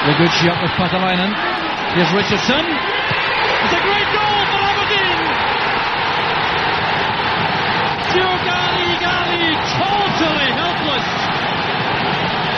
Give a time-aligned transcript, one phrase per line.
[0.00, 1.28] The good shot with Paatelainen.
[1.92, 2.64] Here's Richardson.
[2.64, 5.20] It's a great goal for Aberdeen!
[8.08, 11.04] Giovanni Galli totally helpless.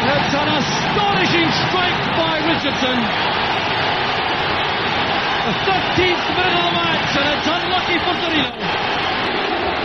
[0.06, 2.98] It's an astonishing strike by Richardson.
[5.42, 8.54] The 13th minute of the match, and it's unlucky for Torino.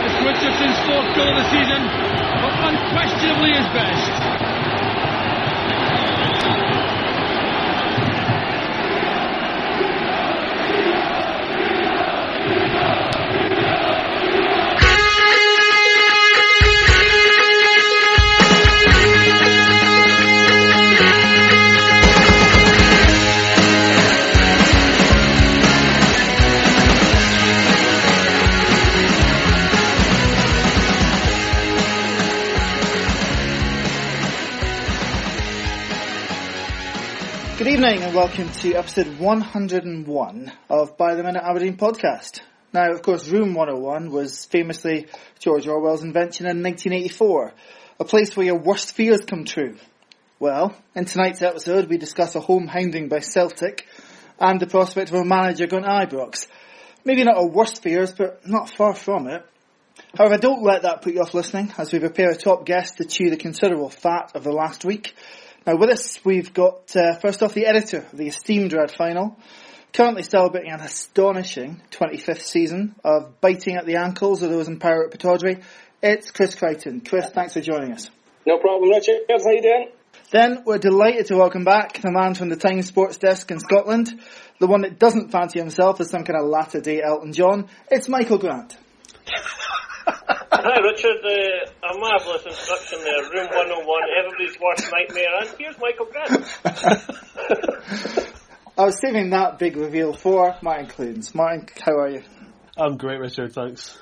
[0.06, 1.82] It's Richardson's fourth goal of the season,
[2.38, 4.47] but unquestionably his best.
[37.78, 42.40] Evening and welcome to episode 101 of By the Minute Aberdeen podcast.
[42.72, 45.06] Now, of course, Room 101 was famously
[45.38, 47.52] George Orwell's invention in 1984,
[48.00, 49.76] a place where your worst fears come true.
[50.40, 53.86] Well, in tonight's episode, we discuss a home hounding by Celtic
[54.40, 56.48] and the prospect of a manager going to Ibrox.
[57.04, 59.46] Maybe not our worst fears, but not far from it.
[60.16, 63.04] However, don't let that put you off listening as we prepare a top guest to
[63.04, 65.14] chew the considerable fat of the last week
[65.68, 69.36] now with us, we've got, uh, first off, the editor of the esteemed Red Final,
[69.92, 75.04] currently celebrating an astonishing 25th season of biting at the ankles of those in power
[75.04, 75.62] at Pittodrie.
[76.02, 77.02] It's Chris Crighton.
[77.02, 78.08] Chris, thanks for joining us.
[78.46, 79.18] No problem, Richard.
[79.28, 79.88] How you doing?
[80.30, 84.18] Then we're delighted to welcome back the man from the Times Sports Desk in Scotland,
[84.60, 87.68] the one that doesn't fancy himself as some kind of latter day Elton John.
[87.90, 88.74] It's Michael Grant.
[90.50, 93.22] Hi Richard, uh, a marvellous introduction there.
[93.34, 96.46] Room 101, everybody's worst nightmare, and here's Michael Grant.
[98.78, 101.34] I was saving that big reveal for Martin Clunes.
[101.34, 102.22] Martin, how are you?
[102.78, 103.98] I'm great, Richard, thanks.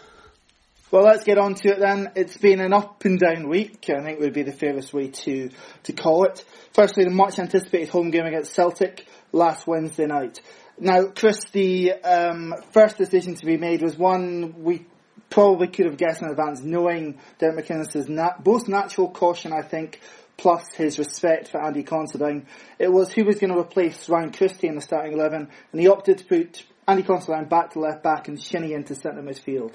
[0.92, 2.12] Well, let's get on to it then.
[2.14, 5.50] It's been an up and down week, I think would be the fairest way to,
[5.82, 6.44] to call it.
[6.74, 10.40] Firstly, the much anticipated home game against Celtic last Wednesday night.
[10.78, 14.86] Now, Chris, the um, first decision to be made was one we
[15.30, 20.00] probably could have guessed in advance, knowing Derek McInnes' nat- both natural caution, I think,
[20.36, 22.46] plus his respect for Andy Considine.
[22.78, 25.88] It was who was going to replace Ryan Christie in the starting 11, and he
[25.88, 29.74] opted to put Andy Considine back to left back and Shinnie into centre midfield.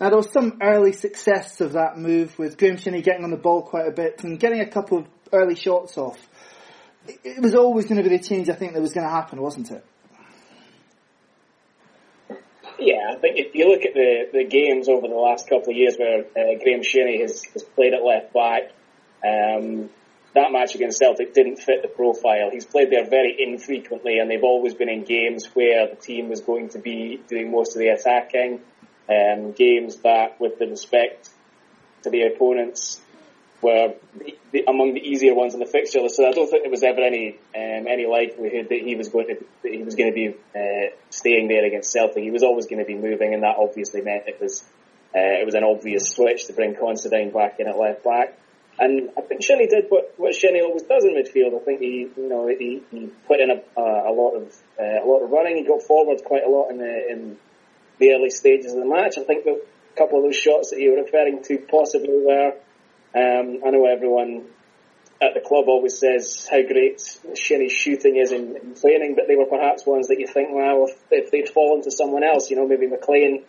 [0.00, 3.36] Now there was some early success of that move with Graeme Shinnie getting on the
[3.36, 6.18] ball quite a bit and getting a couple of early shots off.
[7.06, 9.40] It was always going to be the change I think that was going to happen,
[9.40, 9.84] wasn't it?
[12.84, 15.76] Yeah, I think if you look at the, the games over the last couple of
[15.76, 18.72] years where uh, Graeme Shinnie has, has played at left back,
[19.24, 19.88] um,
[20.34, 22.50] that match against Celtic didn't fit the profile.
[22.50, 26.40] He's played there very infrequently, and they've always been in games where the team was
[26.40, 28.60] going to be doing most of the attacking.
[29.08, 31.30] Um, games that, with the respect
[32.02, 33.00] to the opponents,
[33.62, 33.94] were
[34.52, 36.16] the, among the easier ones in the fixture list.
[36.16, 39.28] So I don't think there was ever any um, any likelihood that he was going
[39.28, 42.22] to that he was going to be uh, staying there against Celtic.
[42.22, 44.64] He was always going to be moving, and that obviously meant it was
[45.14, 48.38] uh, it was an obvious switch to bring Considine back in at left back.
[48.78, 51.54] And I think Shinnie did what, what Shinnie always does in midfield.
[51.60, 55.04] I think he, you know, he, he put in a, a, a lot of uh,
[55.04, 55.56] a lot of running.
[55.58, 57.38] He got forward quite a lot in the in
[57.98, 59.18] the early stages of the match.
[59.18, 59.62] I think the
[59.96, 62.54] couple of those shots that you were referring to possibly were
[63.14, 64.46] um, I know everyone
[65.20, 66.98] at the club always says how great
[67.34, 70.88] Shinnie's shooting is in, in, training, but they were perhaps ones that you think, well,
[70.88, 73.44] if, if they'd fallen to someone else, you know, maybe McLean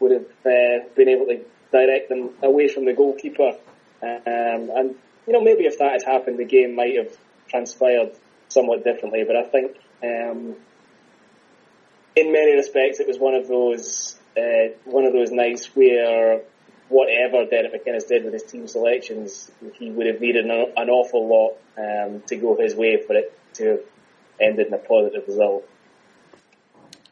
[0.00, 1.40] would have uh, been able to
[1.72, 3.56] direct them away from the goalkeeper.
[4.02, 4.94] Um, and,
[5.26, 7.16] you know, maybe if that had happened, the game might have
[7.48, 8.12] transpired
[8.48, 10.56] somewhat differently, but I think um,
[12.16, 16.42] in many respects it was one of those uh, one of those nights where
[16.88, 21.56] whatever Derek McInnes did with his team selections, he would have needed an, awful lot
[21.78, 23.80] um, to go his way for it to have
[24.40, 25.68] ended in a positive result.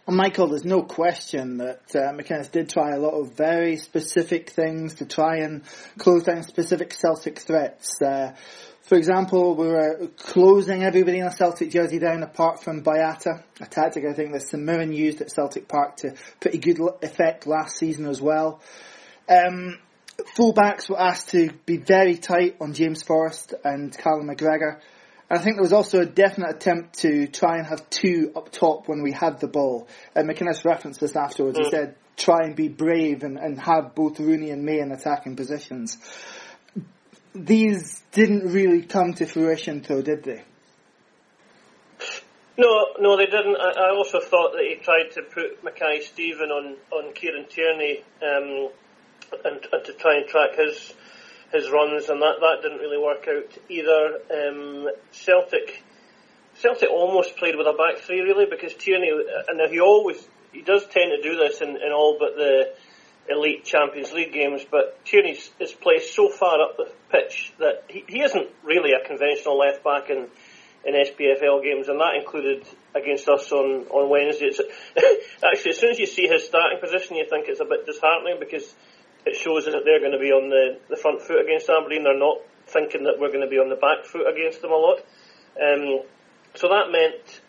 [0.09, 4.95] Michael, there's no question that uh, McInnes did try a lot of very specific things
[4.95, 5.63] to try and
[5.97, 8.03] close down specific Celtic threats.
[8.03, 8.35] Uh,
[8.83, 13.67] for example, we were closing everybody in a Celtic jersey down apart from Boyata, a
[13.67, 17.77] tactic I think that St Mirren used at Celtic Park to pretty good effect last
[17.77, 18.61] season as well.
[19.29, 19.79] Um,
[20.37, 24.81] fullbacks were asked to be very tight on James Forrest and Callum McGregor.
[25.31, 28.53] And I think there was also a definite attempt to try and have two up
[28.53, 29.89] top when we had the ball.
[30.15, 31.59] And McInnes referenced this afterwards.
[31.59, 31.71] He mm.
[31.71, 35.97] said, try and be brave and, and have both Rooney and May in attacking positions.
[37.35, 40.43] These didn't really come to fruition though, did they?
[42.59, 42.69] No,
[43.01, 43.57] no, they didn't.
[43.57, 48.69] I, I also thought that he tried to put Mackay-Steven on on Kieran Tierney um,
[49.45, 50.95] and, and to try and track his
[51.53, 54.21] his runs, and that, that didn't really work out either.
[54.33, 55.83] Um, Celtic
[56.55, 59.11] Celtic almost played with a back three really because Tierney,
[59.49, 62.75] and he always he does tend to do this in, in all but the
[63.29, 68.05] elite Champions League games, but Tierney is placed so far up the pitch that he,
[68.09, 70.29] he isn't really a conventional left back in
[70.85, 74.47] in SPFL games, and that included against us on on Wednesday.
[74.47, 74.61] It's,
[75.45, 78.39] actually, as soon as you see his starting position, you think it's a bit disheartening
[78.41, 78.75] because
[79.25, 82.05] it shows that they're going to be on the, the front foot against Aberdeen.
[82.05, 84.77] They're not thinking that we're going to be on the back foot against them a
[84.77, 84.99] lot.
[85.61, 86.03] Um,
[86.55, 87.41] so that meant,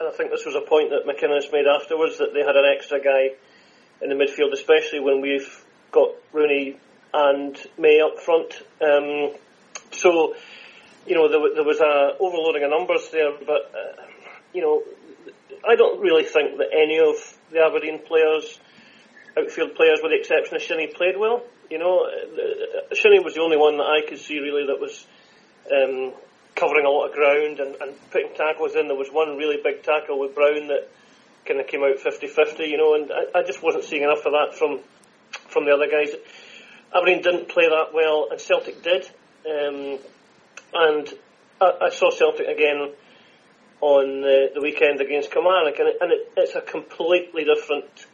[0.00, 2.64] and I think this was a point that McInnes made afterwards, that they had an
[2.64, 3.36] extra guy
[4.00, 6.76] in the midfield, especially when we've got Rooney
[7.12, 8.54] and May up front.
[8.80, 9.36] Um,
[9.92, 10.34] so,
[11.06, 14.02] you know, there, there, was a overloading of numbers there, but, uh,
[14.54, 14.82] you know,
[15.68, 17.14] I don't really think that any of
[17.50, 18.58] the Aberdeen players
[19.38, 21.42] outfield players, with the exception of Shinnie, played well.
[21.70, 25.06] You know, uh, Shinnie was the only one that I could see really that was
[25.70, 26.12] um,
[26.54, 28.88] covering a lot of ground and, and putting tackles in.
[28.88, 30.88] There was one really big tackle with Brown that
[31.46, 34.32] kind of came out 50-50, you know, and I, I just wasn't seeing enough of
[34.32, 34.80] that from
[35.48, 36.14] from the other guys.
[36.94, 39.04] Aberdeen didn't play that well, and Celtic did.
[39.46, 39.98] Um,
[40.74, 41.08] and
[41.60, 42.92] I, I, saw Celtic again
[43.80, 48.06] on the, the weekend against Kilmarnock, and, it, and it, it's a completely different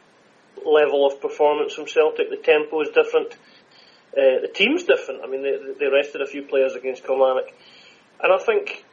[0.65, 2.29] level of performance from Celtic.
[2.29, 3.33] The tempo is different.
[4.11, 5.21] Uh, the team's different.
[5.23, 7.51] I mean, they, they rested a few players against Kilmarnock,
[8.21, 8.85] and I think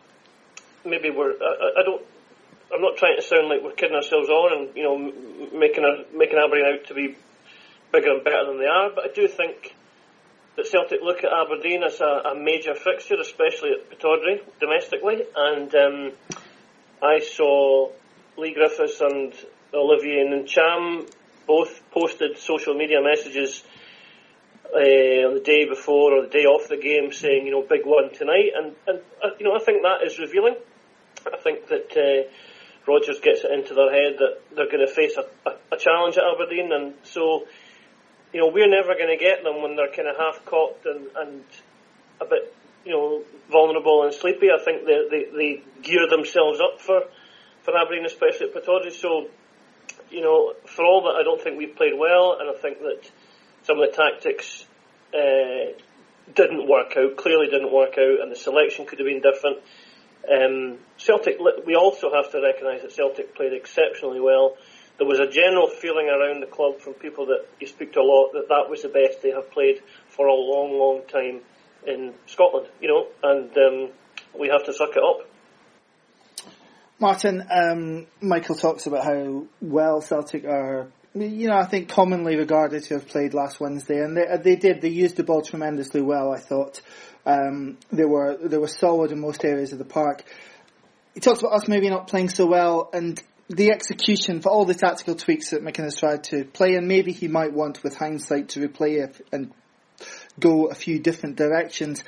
[0.84, 1.32] maybe we're.
[1.32, 2.02] I, I don't.
[2.72, 4.98] I'm not trying to sound like we're kidding ourselves on and you know
[5.58, 7.16] making a, making Aberdeen out to be
[7.92, 9.74] bigger and better than they are, but I do think
[10.56, 15.74] that Celtic look at Aberdeen as a, a major fixture, especially at Pittodrie domestically, and
[15.74, 16.12] um,
[17.02, 17.90] I saw
[18.36, 19.32] Leigh Griffiths and
[19.72, 21.08] Olivier Ntcham
[21.46, 23.62] both posted social media messages
[24.74, 27.84] uh, on the day before or the day off the game saying, you know, big
[27.84, 28.50] one tonight.
[28.54, 30.56] And, and uh, you know, I think that is revealing.
[31.26, 32.28] I think that uh,
[32.86, 36.16] Rodgers gets it into their head that they're going to face a, a, a, challenge
[36.16, 36.72] at Aberdeen.
[36.72, 37.46] And so,
[38.32, 41.06] you know, we're never going to get them when they're kind of half cocked and,
[41.16, 41.44] and
[42.20, 42.54] a bit,
[42.84, 44.48] you know, vulnerable and sleepy.
[44.50, 47.02] I think they, they, they gear themselves up for,
[47.62, 48.92] for Aberdeen, especially at Pittodrie.
[48.92, 49.28] So,
[50.10, 53.10] you know, for all that, I don't think we've played well, and I think that
[53.62, 54.64] some of the tactics
[55.14, 55.72] uh,
[56.34, 57.16] didn't work out.
[57.16, 59.58] Clearly, didn't work out, and the selection could have been different.
[60.30, 64.56] Um, Celtic, we also have to recognise that Celtic played exceptionally well.
[64.98, 68.02] There was a general feeling around the club from people that you speak to a
[68.02, 71.42] lot that that was the best they have played for a long, long time
[71.86, 72.68] in Scotland.
[72.80, 73.90] You know, and um,
[74.38, 75.28] we have to suck it up.
[76.98, 82.84] Martin, um, Michael talks about how well Celtic are, you know, I think commonly regarded
[82.84, 84.80] to have played last Wednesday, and they, they did.
[84.80, 86.32] They used the ball tremendously well.
[86.32, 86.80] I thought
[87.26, 90.24] um, they were they were solid in most areas of the park.
[91.14, 94.74] He talks about us maybe not playing so well, and the execution for all the
[94.74, 98.66] tactical tweaks that McInnes tried to play, and maybe he might want with hindsight to
[98.66, 99.52] replay and
[100.40, 102.02] go a few different directions.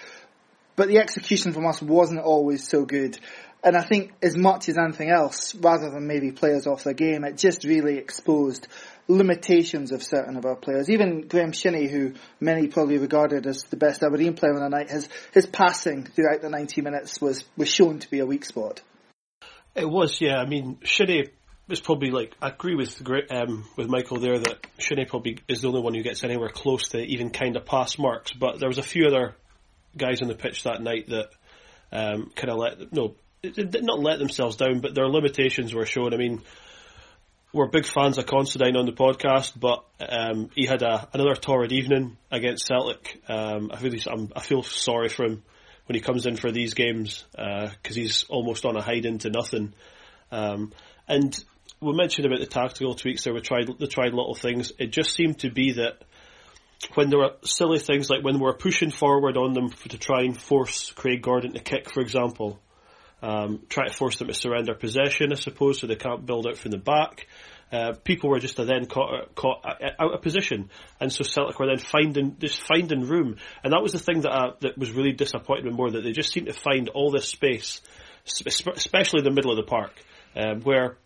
[0.76, 3.18] But the execution from us wasn't always so good.
[3.62, 7.24] And I think as much as anything else, rather than maybe players off their game,
[7.24, 8.68] it just really exposed
[9.08, 10.88] limitations of certain of our players.
[10.88, 14.90] Even Graeme Shinnie, who many probably regarded as the best Aberdeen player on the night,
[14.90, 18.80] his, his passing throughout the 90 minutes was, was shown to be a weak spot.
[19.74, 20.36] It was, yeah.
[20.36, 21.28] I mean, Shinnie
[21.68, 25.68] was probably like, I agree with um, with Michael there that Shinnie probably is the
[25.68, 28.78] only one who gets anywhere close to even kind of pass marks, but there was
[28.78, 29.36] a few other
[29.96, 31.28] guys on the pitch that night that
[31.92, 36.12] um, kind of let, no, not let themselves down, but their limitations were shown.
[36.12, 36.42] I mean,
[37.52, 41.72] we're big fans of Considine on the podcast, but um, he had a, another torrid
[41.72, 43.20] evening against Celtic.
[43.28, 45.42] Um, I, feel I feel sorry for him
[45.86, 49.30] when he comes in for these games because uh, he's almost on a hide into
[49.30, 49.72] nothing.
[50.30, 50.72] Um,
[51.08, 51.42] and
[51.80, 53.32] we mentioned about the tactical tweaks there.
[53.32, 54.72] We tried they tried little things.
[54.78, 56.02] It just seemed to be that
[56.94, 60.22] when there were silly things like when we were pushing forward on them to try
[60.22, 62.60] and force Craig Gordon to kick, for example,
[63.22, 66.56] um, try to force them to surrender possession, I suppose, so they can't build out
[66.56, 67.26] from the back.
[67.70, 70.70] Uh, people were just then caught, caught out of position,
[71.00, 74.30] and so Celtic were then finding just finding room, and that was the thing that
[74.30, 77.28] uh, that was really disappointing me more that they just seemed to find all this
[77.28, 77.82] space,
[78.24, 79.92] especially in the middle of the park,
[80.34, 80.96] um, where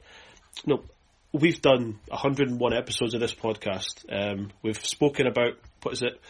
[0.65, 0.85] you know
[1.33, 4.05] we've done 101 episodes of this podcast.
[4.09, 6.21] Um, we've spoken about what is it,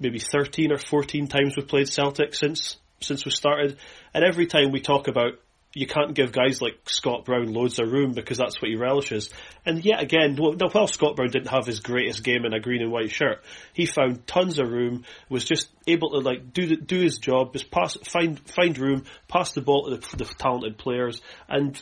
[0.00, 3.78] maybe 13 or 14 times we've played Celtic since since we started,
[4.12, 5.34] and every time we talk about
[5.74, 9.30] you can't give guys like Scott Brown loads of room because that's what he relishes.
[9.66, 12.92] And yet again, while Scott Brown didn't have his greatest game in a green and
[12.92, 13.42] white shirt,
[13.72, 17.52] he found tons of room, was just able to like do the, do his job,
[17.52, 21.80] just pass, find find room, pass the ball to the, the talented players, and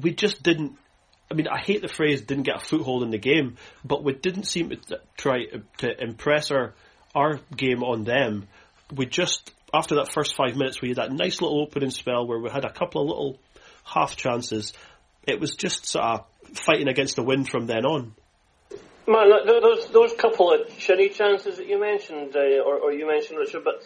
[0.00, 0.76] we just didn't.
[1.28, 4.12] I mean, I hate the phrase "didn't get a foothold in the game," but we
[4.12, 5.46] didn't seem to try
[5.78, 6.74] to impress our
[7.14, 8.46] our game on them.
[8.94, 12.38] We just after that first five minutes, we had that nice little opening spell where
[12.38, 13.40] we had a couple of little
[13.84, 14.72] half chances.
[15.26, 18.14] It was just sort of fighting against the wind from then on.
[19.08, 23.38] Man, those those couple of shitty chances that you mentioned, uh, or, or, you mentioned,
[23.38, 23.82] Richard, but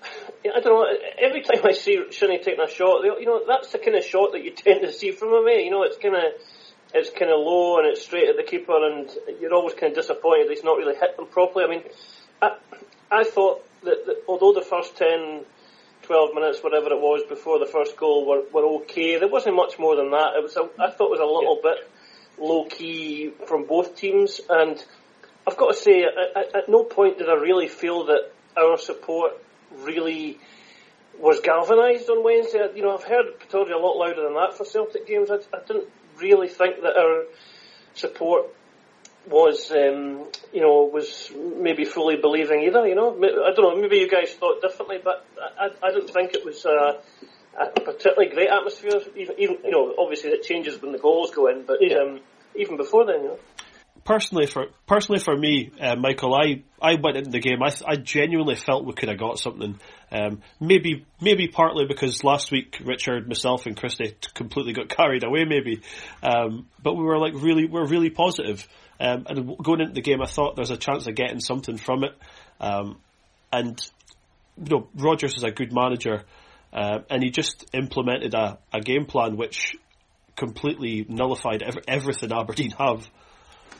[0.44, 0.86] I don't know.
[1.18, 4.32] Every time I see Shinnie taking a shot, you know, that's the kind of shot
[4.32, 5.48] that you tend to see from him.
[5.48, 5.62] Eh?
[5.62, 6.22] You know, it's kind of
[6.94, 9.96] it's kind of low and it's straight at the keeper, and you're always kind of
[9.96, 11.64] disappointed he's not really hit them properly.
[11.64, 11.82] I mean,
[12.40, 12.56] I,
[13.10, 13.64] I thought
[14.28, 15.44] although the first 10,
[16.02, 19.78] 12 minutes, whatever it was before the first goal were, were okay, there wasn't much
[19.78, 20.34] more than that.
[20.36, 21.70] It was a, I thought it was a little yeah.
[21.72, 21.90] bit
[22.38, 24.82] low key from both teams, and
[25.46, 29.32] I've got to say, at, at no point did I really feel that our support
[29.72, 30.38] really
[31.18, 32.68] was galvanised on Wednesday.
[32.74, 35.30] You know, I've heard Pittodrie a lot louder than that for Celtic games.
[35.30, 37.24] I, I didn't really think that our
[37.94, 38.46] support
[39.28, 42.86] was, um, you know, was maybe fully believing either.
[42.86, 43.80] You know, I don't know.
[43.80, 45.24] Maybe you guys thought differently, but
[45.58, 47.00] I, I didn't think it was uh,
[47.58, 49.00] a particularly great atmosphere.
[49.16, 51.98] Even, even, you know, obviously it changes when the goals go in, but yeah.
[51.98, 52.20] um,
[52.54, 53.38] even before then, you know.
[54.04, 57.62] Personally, for personally for me, uh, Michael, I, I went into the game.
[57.62, 59.78] I, I genuinely felt we could have got something.
[60.10, 65.44] Um, maybe maybe partly because last week Richard, myself, and Christy completely got carried away.
[65.44, 65.82] Maybe,
[66.22, 68.66] um, but we were like really we're really positive.
[69.00, 72.04] Um, and going into the game, I thought there's a chance of getting something from
[72.04, 72.12] it.
[72.60, 72.98] Um,
[73.52, 73.78] and
[74.56, 76.24] you know, Rodgers is a good manager,
[76.72, 79.76] uh, and he just implemented a, a game plan which
[80.36, 83.08] completely nullified every, everything Aberdeen have.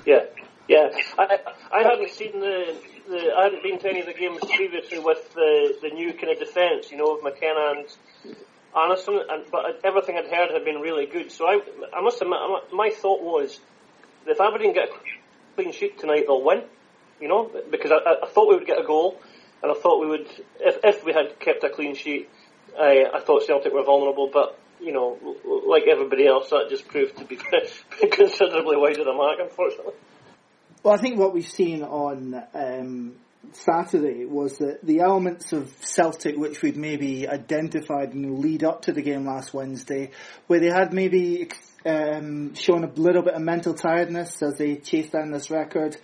[0.06, 0.24] Yeah,
[0.68, 0.88] yeah.
[1.18, 1.38] I
[1.72, 2.76] I hadn't seen the,
[3.08, 6.30] the I hadn't been to any of the games previously with the the new kind
[6.32, 7.86] of defence, you know, of McKenna and
[8.74, 11.32] Arnason, and but everything I'd heard had been really good.
[11.32, 11.60] So I
[11.92, 12.38] I must admit,
[12.72, 13.58] my thought was
[14.28, 14.92] if Aberdeen get a
[15.56, 16.62] clean sheet tonight, they'll win.
[17.20, 19.20] You know, because I, I thought we would get a goal,
[19.62, 20.28] and I thought we would,
[20.60, 22.28] if, if we had kept a clean sheet,
[22.78, 25.18] I, I thought Celtic were vulnerable, but you know,
[25.66, 27.36] like everybody else, that just proved to be
[28.12, 29.94] considerably wide of the mark, unfortunately.
[30.82, 33.16] Well, I think what we've seen on um,
[33.52, 38.82] Saturday was that the elements of Celtic which we'd maybe identified in the lead up
[38.82, 40.12] to the game last Wednesday,
[40.46, 41.48] where they had maybe
[41.88, 45.96] um, shown a little bit of mental tiredness as they chased down this record.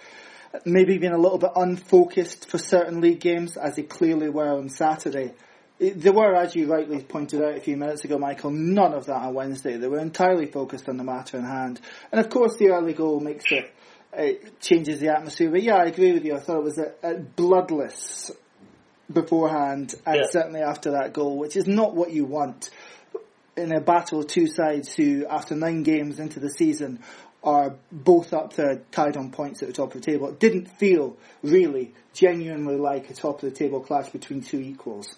[0.64, 4.68] Maybe been a little bit unfocused for certain league games, as they clearly were on
[4.68, 5.32] Saturday.
[5.80, 9.22] There were, as you rightly pointed out a few minutes ago, Michael, none of that
[9.22, 9.76] on Wednesday.
[9.76, 11.80] They were entirely focused on the matter in hand.
[12.12, 13.74] And of course, the early goal makes it,
[14.12, 15.50] it changes the atmosphere.
[15.50, 16.36] But yeah, I agree with you.
[16.36, 18.30] I thought it was a, a bloodless
[19.12, 20.26] beforehand and yeah.
[20.30, 22.70] certainly after that goal, which is not what you want
[23.56, 27.00] in a battle of two sides who, after nine games into the season,
[27.42, 30.28] are both up to tied on points at the top of the table.
[30.28, 35.14] It didn't feel really genuinely like a top of the table clash between two equals.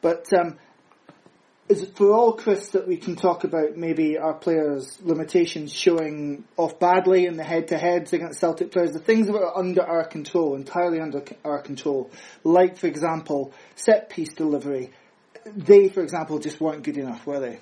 [0.00, 0.58] But um,
[1.68, 6.44] is it for all, Chris, that we can talk about maybe our players' limitations showing
[6.56, 10.56] off badly in the head-to-heads against Celtic players, the things that are under our control,
[10.56, 12.10] entirely under our control,
[12.42, 14.90] like, for example, set-piece delivery,
[15.44, 17.58] they, for example, just weren't good enough, were they?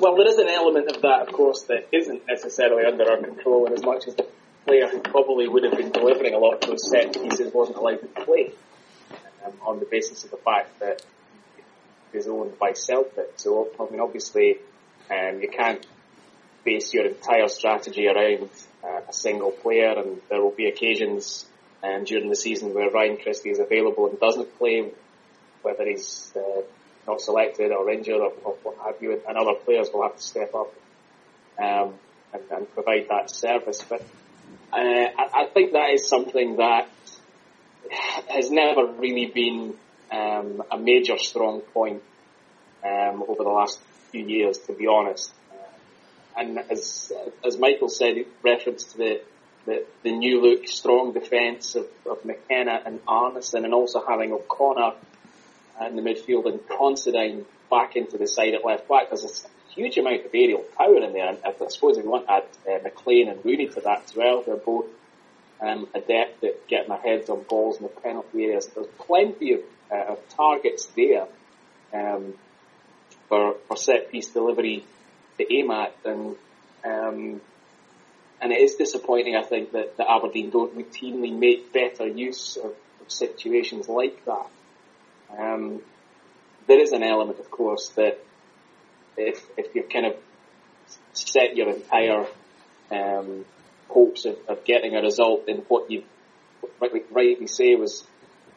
[0.00, 3.66] Well, there is an element of that, of course, that isn't necessarily under our control,
[3.66, 4.26] and as much as the
[4.66, 8.00] player who probably would have been delivering a lot of those set pieces wasn't allowed
[8.00, 8.52] to play
[9.44, 11.02] um, on the basis of the fact that
[12.12, 13.32] he is owned by Celtic.
[13.36, 14.58] So, I mean, obviously,
[15.10, 15.84] um, you can't
[16.64, 18.50] base your entire strategy around
[18.84, 21.46] uh, a single player, and there will be occasions
[21.82, 24.90] um, during the season where Ryan Christie is available and doesn't play,
[25.62, 26.62] whether he's uh,
[27.08, 30.22] not selected or injured or, or what have you, and other players will have to
[30.22, 30.72] step up
[31.58, 31.94] um,
[32.32, 33.84] and, and, provide that service.
[33.88, 34.02] But
[34.72, 36.88] uh, I, I, think that is something that
[38.28, 39.74] has never really been
[40.12, 42.02] um, a major strong point
[42.84, 43.80] um, over the last
[44.12, 45.32] few years, to be honest.
[45.50, 47.10] Uh, and as
[47.44, 49.20] as Michael said, reference to the
[49.66, 54.92] the, the new look, strong defence of, of McKenna and Arnason, and also having O'Connor
[55.86, 59.10] in the midfield and Considine back into the side at left back.
[59.10, 62.26] There's a huge amount of aerial power in there, and I suppose if you want
[62.26, 64.86] to add uh, McLean and Rooney to that as well, they're both
[65.60, 68.66] um, adept at getting their heads on balls in the penalty areas.
[68.66, 71.26] There's plenty of, uh, of targets there.
[71.92, 72.34] Um,
[73.28, 74.84] for, for set piece delivery
[75.38, 76.36] to aim at, and
[76.84, 77.40] um,
[78.40, 79.36] and it is disappointing.
[79.36, 84.46] I think that, that Aberdeen don't routinely make better use of, of situations like that.
[85.36, 85.82] Um,
[86.66, 88.18] there is an element, of course, that
[89.16, 90.16] if if you've kind of
[91.12, 92.26] set your entire
[92.90, 93.44] um,
[93.88, 96.04] hopes of, of getting a result in what you
[96.80, 98.04] rightly, rightly say was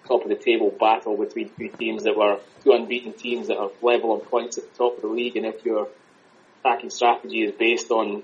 [0.07, 3.71] top of the table battle between two teams that were two unbeaten teams that are
[3.81, 5.87] level on points at the top of the league, and if your
[6.59, 8.23] attacking strategy is based on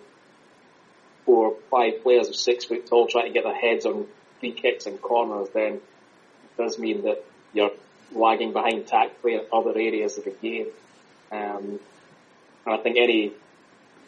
[1.25, 4.07] four or five players of six foot tall trying to get their heads on
[4.39, 7.23] free kicks and corners, then it does mean that
[7.53, 7.71] you're
[8.13, 10.67] lagging behind tactically in other areas of the game.
[11.31, 11.79] Um,
[12.65, 13.33] and I think any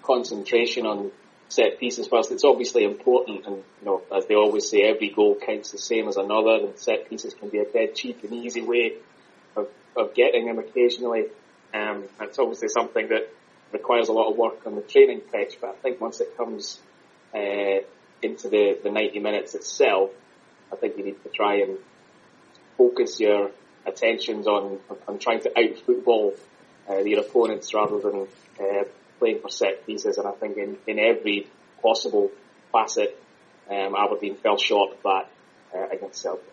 [0.04, 1.12] concentration on
[1.50, 5.36] set pieces first, it's obviously important and, you know, as they always say, every goal
[5.36, 8.62] counts the same as another and set pieces can be a dead cheap and easy
[8.62, 8.94] way
[9.56, 11.26] of, of getting them occasionally.
[11.74, 13.30] Um, it's obviously something that
[13.72, 16.80] requires a lot of work on the training pitch, but I think once it comes
[17.34, 17.80] uh,
[18.22, 20.12] into the, the 90 minutes itself,
[20.72, 21.78] I think you need to try and
[22.78, 23.52] focus your
[23.90, 26.34] attentions on, on trying to out football
[26.90, 28.28] uh, your opponents rather than
[28.60, 28.84] uh,
[29.20, 31.48] playing for set pieces, and I think in, in every
[31.82, 32.32] possible
[32.72, 33.22] facet,
[33.70, 35.30] um, Aberdeen fell short of that
[35.76, 36.46] uh, against Celtic.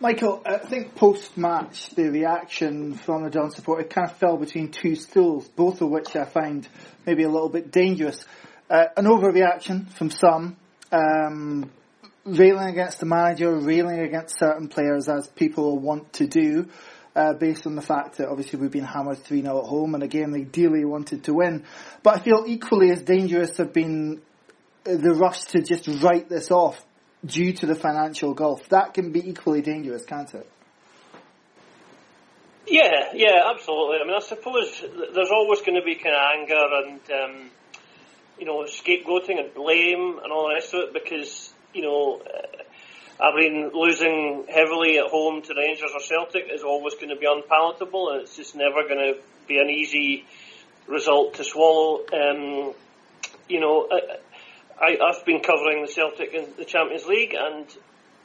[0.00, 4.94] Michael, I think post-match, the reaction from the Don supporter kind of fell between two
[4.94, 6.68] stools, both of which I find
[7.04, 8.24] maybe a little bit dangerous.
[8.70, 10.56] Uh, an overreaction from some,
[10.92, 11.68] um,
[12.36, 16.68] railing against the manager, railing against certain players as people want to do
[17.16, 20.02] uh, based on the fact that obviously we've been hammered 3 0 at home and
[20.02, 21.64] a game they dearly wanted to win.
[22.02, 24.22] But I feel equally as dangerous have been
[24.84, 26.84] the rush to just write this off
[27.24, 28.68] due to the financial gulf.
[28.68, 30.48] That can be equally dangerous, can't it?
[32.70, 33.96] Yeah, yeah, absolutely.
[34.02, 37.50] I mean, I suppose there's always going to be kind of anger and, um,
[38.38, 43.26] you know, scapegoating and blame and all the rest of it because, you know, uh,
[43.28, 48.10] Aberdeen losing heavily at home to Rangers or Celtic is always going to be unpalatable,
[48.10, 50.24] and it's just never going to be an easy
[50.86, 52.04] result to swallow.
[52.12, 52.74] Um,
[53.48, 53.88] you know,
[54.80, 57.66] I, I've been covering the Celtic in the Champions League, and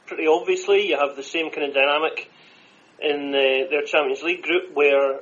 [0.06, 2.30] pretty obviously you have the same kind of dynamic
[3.00, 5.20] in uh, their Champions League group where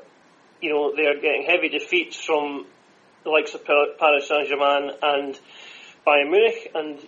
[0.61, 2.67] you know they're getting heavy defeats from
[3.25, 5.39] the likes of Paris Saint Germain and
[6.07, 6.99] Bayern Munich, and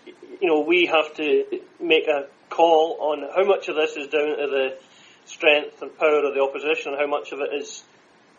[0.40, 4.36] you know we have to make a call on how much of this is down
[4.38, 4.78] to the
[5.24, 7.82] strength and power of the opposition and how much of it is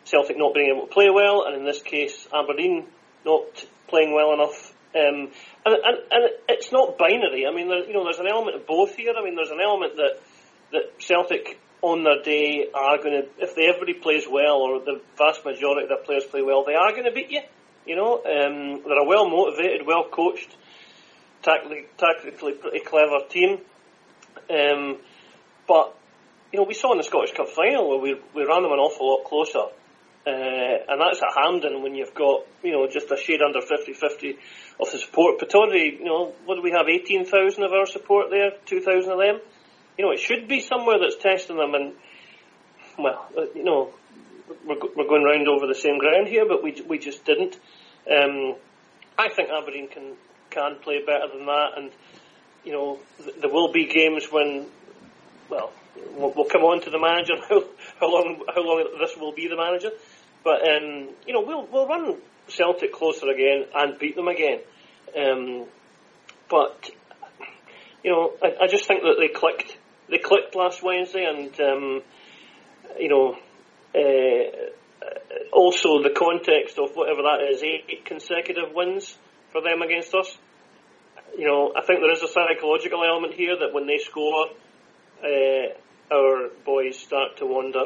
[0.05, 2.85] Celtic not being able to play well, and in this case, Aberdeen
[3.25, 4.73] not playing well enough.
[4.95, 5.29] Um,
[5.65, 7.45] and, and, and it's not binary.
[7.45, 9.13] I mean, there, you know, there's an element of both here.
[9.17, 10.21] I mean, there's an element that
[10.71, 15.01] that Celtic on their day are going to, if they, everybody plays well or the
[15.17, 17.41] vast majority of their players play well, they are going to beat you.
[17.85, 20.55] You know, um, they're a well motivated, well coached,
[21.43, 23.59] tactically, tactically pretty clever team.
[24.49, 24.97] Um,
[25.67, 25.95] but
[26.51, 28.79] you know, we saw in the Scottish Cup final where we we ran them an
[28.79, 29.65] awful lot closer.
[30.27, 34.37] Uh, and that's at Hampden when you've got, you know, just a shade under 50-50
[34.79, 35.37] of the support.
[35.37, 39.39] Pittodrie, you know, what do we have, 18,000 of our support there, 2,000 of them?
[39.99, 41.93] You know, it should be somewhere that's testing them and,
[42.97, 43.93] well, uh, you know,
[44.65, 47.55] we're, we're going round over the same ground here, but we, we just didn't.
[48.09, 48.55] Um,
[49.17, 50.13] I think Aberdeen can,
[50.49, 51.91] can play better than that and,
[52.63, 54.65] you know, th- there will be games when,
[55.49, 57.63] well, we'll, we'll come on to the manager how,
[57.99, 59.89] how long how long this will be the manager,
[60.43, 62.15] but um, you know we'll we'll run
[62.47, 64.59] Celtic closer again and beat them again,
[65.17, 65.65] um,
[66.49, 66.89] but
[68.03, 69.77] you know I, I just think that they clicked
[70.09, 72.01] they clicked last Wednesday and um,
[72.99, 73.37] you know.
[73.95, 74.71] Uh,
[75.53, 79.17] also, the context of whatever that is, eight consecutive wins
[79.51, 80.37] for them against us
[81.37, 84.47] you know, I think there is a psychological element here that when they score,
[85.23, 87.85] uh, our boys start to wonder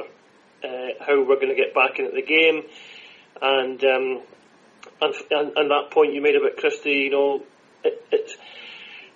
[0.64, 2.64] uh, how we're going to get back into the game.
[3.42, 4.22] And, um,
[5.02, 7.44] and, and, and that point you made about Christie, you know,
[7.84, 8.38] it, it's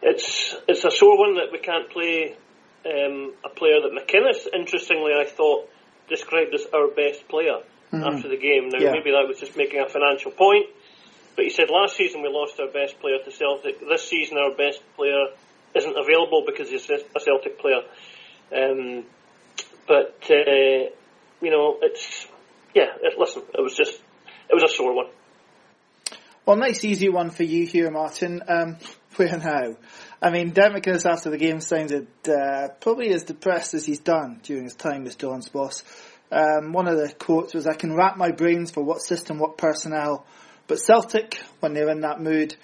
[0.02, 2.36] it's it's a sore one that we can't play
[2.86, 5.70] um, a player that McInnes, interestingly, I thought
[6.10, 7.60] described as our best player
[7.92, 8.04] mm-hmm.
[8.04, 8.70] after the game.
[8.70, 8.92] Now, yeah.
[8.92, 10.68] maybe that was just making a financial point.
[11.36, 13.80] But he said last season we lost our best player to Celtic.
[13.80, 15.26] This season our best player
[15.76, 17.82] isn't available because he's a Celtic player.
[18.56, 19.06] Um,
[19.88, 20.90] but uh,
[21.42, 22.28] you know, it's
[22.76, 22.94] yeah.
[23.02, 24.00] It, listen, it was just
[24.50, 25.08] it was a sore one.
[26.46, 28.44] Well, nice easy one for you here, Martin.
[28.48, 28.78] Um,
[29.18, 29.76] where now?
[30.22, 34.64] I mean, McInnes after the game sounded uh, probably as depressed as he's done during
[34.64, 35.84] his time as Don's boss.
[36.32, 39.58] Um, one of the quotes was, I can wrap my brains for what system, what
[39.58, 40.26] personnel,
[40.68, 42.56] but Celtic, when they're in that mood,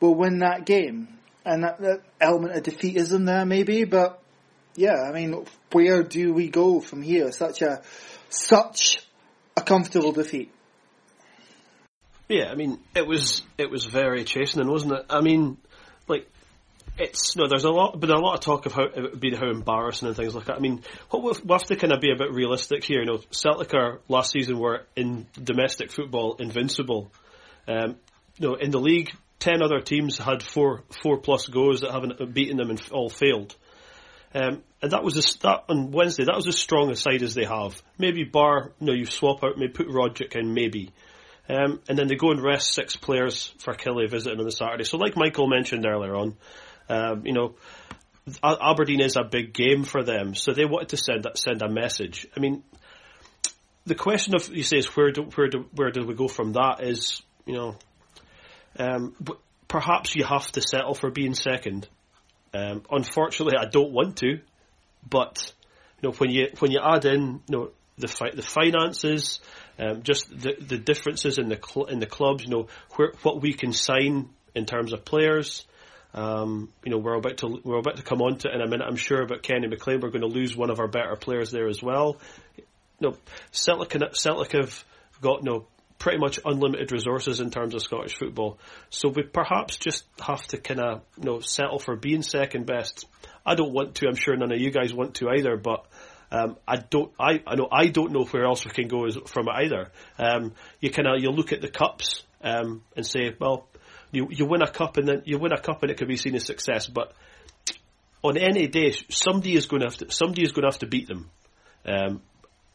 [0.00, 1.08] will win that game.
[1.44, 4.20] And that, that element of defeatism there maybe, but
[4.76, 7.30] yeah, I mean, where do we go from here?
[7.32, 7.82] Such a,
[8.28, 9.06] such
[9.56, 10.50] a comfortable defeat.
[12.28, 15.06] Yeah, I mean, it was it was very chastening, wasn't it?
[15.10, 15.58] I mean,
[16.08, 16.28] like
[16.96, 19.34] it's no, there's a lot, but a lot of talk of how it would be
[19.34, 20.56] how embarrassing and things like that.
[20.56, 23.00] I mean, what we we'll have to kind of be a bit realistic here.
[23.00, 27.10] You know, Celtic are last season were in domestic football invincible.
[27.66, 27.96] Um,
[28.38, 32.32] you know, in the league, ten other teams had four four plus goals that haven't
[32.32, 33.56] beaten them and all failed.
[34.34, 36.24] Um, and that was a, that on Wednesday.
[36.24, 37.80] That was as strong a side as they have.
[37.98, 40.90] Maybe bar, you know, you swap out, maybe put Rogic in, maybe.
[41.48, 44.84] Um, and then they go and rest six players for Killie visiting on the Saturday.
[44.84, 46.36] So, like Michael mentioned earlier on,
[46.88, 47.54] um, you know,
[48.42, 52.26] Aberdeen is a big game for them, so they wanted to send send a message.
[52.34, 52.62] I mean,
[53.84, 56.52] the question of you say is where do where do where do we go from
[56.54, 56.82] that?
[56.82, 57.76] Is you know,
[58.78, 59.14] um,
[59.68, 61.86] perhaps you have to settle for being second.
[62.54, 64.40] Um, unfortunately, I don't want to,
[65.08, 65.52] but
[66.00, 69.40] you know when you when you add in you know the fi- the finances,
[69.78, 73.40] um, just the the differences in the cl- in the clubs, you know where, what
[73.40, 75.66] we can sign in terms of players.
[76.12, 78.68] Um, you know we're about to we're about to come on to it in a
[78.68, 78.86] minute.
[78.86, 80.00] I'm sure about Kenny McLean.
[80.00, 82.18] We're going to lose one of our better players there as well.
[82.56, 83.16] You know,
[83.50, 84.84] Celtic, Celtic have
[85.20, 85.66] got you know,
[85.98, 88.58] pretty much unlimited resources in terms of Scottish football.
[88.90, 93.06] So we perhaps just have to kind of you know settle for being second best.
[93.44, 94.06] I don't want to.
[94.06, 95.56] I'm sure none of you guys want to either.
[95.56, 95.84] But
[96.30, 97.12] um, I don't.
[97.18, 97.68] I, I know.
[97.70, 99.90] I don't know where else we can go from it either.
[100.18, 103.68] Um, you kind of you look at the cups um, and say, well,
[104.12, 106.16] you you win a cup and then you win a cup and it can be
[106.16, 106.86] seen as success.
[106.86, 107.12] But
[108.22, 110.86] on any day, somebody is going to have to somebody is going to have to
[110.86, 111.30] beat them.
[111.86, 112.22] Um,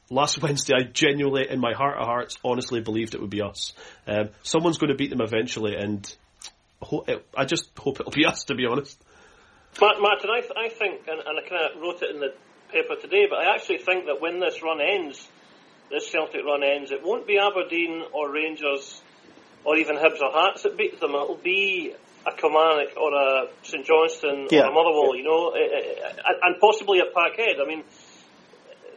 [0.10, 3.74] last Wednesday, I genuinely, in my heart of hearts, honestly believed it would be us.
[4.08, 6.16] Um, someone's going to beat them eventually, and
[7.36, 9.02] I just hope it'll be us, to be honest.
[9.80, 12.34] Martin, I, th- I think, and, and I kind of wrote it in the
[12.72, 15.28] paper today, but I actually think that when this run ends,
[15.90, 19.02] this Celtic run ends, it won't be Aberdeen or Rangers
[19.64, 21.12] or even Hibs or Hearts that beat them.
[21.12, 21.94] It'll be
[22.26, 24.62] a Kilmarnock or a St Johnstone yeah.
[24.62, 27.62] or a Motherwell, you know, eh, eh, eh, and possibly at Parkhead.
[27.62, 27.84] I mean,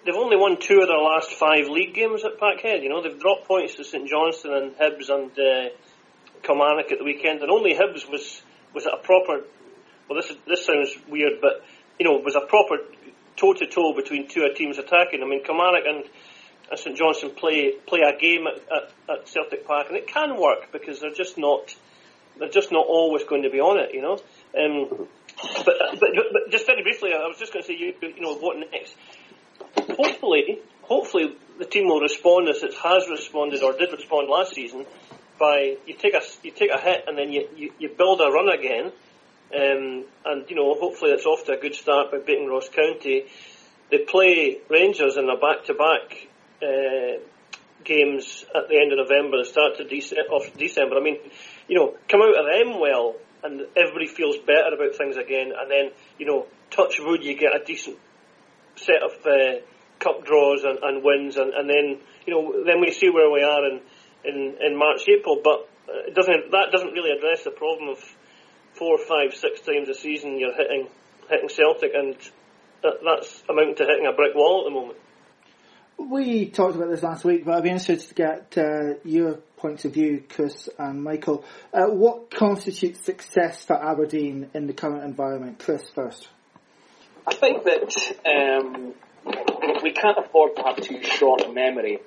[0.04, 2.82] they've only won two of their last five league games at Parkhead.
[2.82, 5.70] You know, they've dropped points to St Johnstone and Hibs and uh,
[6.42, 8.42] Kilmarnock at the weekend, and only Hibs was
[8.74, 9.44] was a proper.
[10.08, 11.64] Well, this is, this sounds weird, but
[11.98, 12.76] you know, was a proper
[13.42, 15.22] toe to toe between two teams attacking.
[15.22, 16.04] I mean, Kilmarnock and,
[16.74, 20.72] St Johnstone play play a game at, at, at Celtic Park, and it can work
[20.72, 21.74] because they're just not
[22.38, 23.92] they're just not always going to be on it.
[23.92, 24.18] You know.
[24.58, 25.08] Um,
[25.66, 28.36] but, but, but just very briefly, I was just going to say, you, you know,
[28.36, 28.94] what next?
[29.76, 34.86] hopefully, hopefully the team will respond as it has responded or did respond last season
[35.38, 38.30] by you take a you take a hit and then you, you, you build a
[38.30, 38.92] run again,
[39.54, 43.26] um, and you know hopefully it's off to a good start by beating Ross County.
[43.90, 46.28] They play Rangers in a back to back
[47.84, 50.96] games at the end of November and start to Dece- of December.
[50.96, 51.18] I mean,
[51.68, 55.70] you know, come out of them well, and everybody feels better about things again, and
[55.70, 57.98] then you know, touch wood, you get a decent
[58.76, 59.60] set of uh,
[59.98, 63.42] cup draws and, and wins, and, and then you know then we see where we
[63.42, 63.80] are in
[64.24, 65.40] in, in March April.
[65.42, 67.98] But uh, it doesn't that doesn't really address the problem of
[68.82, 70.88] four, five, six times a season you're hitting
[71.30, 72.16] hitting Celtic, and
[72.82, 74.98] that, that's amounting to hitting a brick wall at the moment.
[75.98, 79.84] We talked about this last week, but I'd be interested to get uh, your points
[79.84, 81.44] of view, Chris and Michael.
[81.72, 85.60] Uh, what constitutes success for Aberdeen in the current environment?
[85.60, 86.26] Chris first.
[87.24, 88.94] I think that um,
[89.84, 92.00] we can't afford to have too short a memory.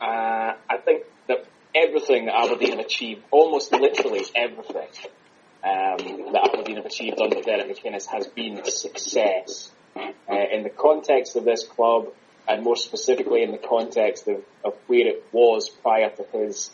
[0.00, 1.46] Uh, I think that
[1.76, 4.88] everything that Aberdeen have achieved, almost literally everything
[5.64, 9.70] um, that Aberdeen have achieved under Derek McInnes has been success.
[9.96, 12.08] Uh, in the context of this club,
[12.46, 16.70] and more specifically in the context of, of where it was prior to his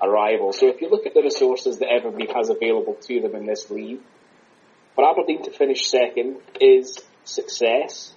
[0.00, 0.52] arrival.
[0.52, 3.70] So if you look at the resources that Everton has available to them in this
[3.70, 4.00] league,
[4.94, 8.12] for Aberdeen to finish second is success.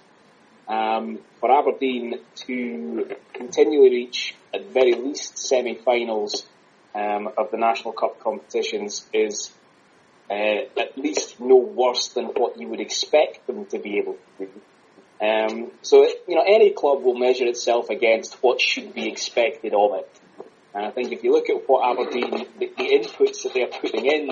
[0.68, 6.44] Um, for Aberdeen to continually reach at very least semi-finals
[6.94, 9.52] um, of the National Cup competitions is
[10.30, 10.34] uh,
[10.76, 14.50] at least no worse than what you would expect them to be able to do.
[15.24, 19.94] Um, so, you know, any club will measure itself against what should be expected of
[19.94, 20.20] it.
[20.74, 24.04] And I think if you look at what Aberdeen, the, the inputs that they're putting
[24.04, 24.30] in,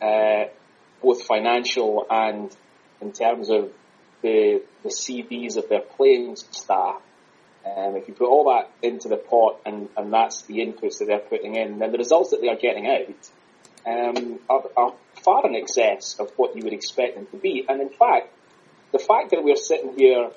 [0.00, 0.48] uh,
[1.02, 2.54] both financial and
[3.00, 3.72] in terms of
[4.22, 7.00] the, the CVs of their playing staff,
[7.64, 11.06] um, if you put all that into the pot and, and that's the inputs that
[11.06, 13.30] they're putting in, then the results that they are getting out
[13.86, 17.64] um, are, are far in excess of what you would expect them to be.
[17.68, 18.28] And in fact,
[18.92, 20.30] the fact that we're sitting here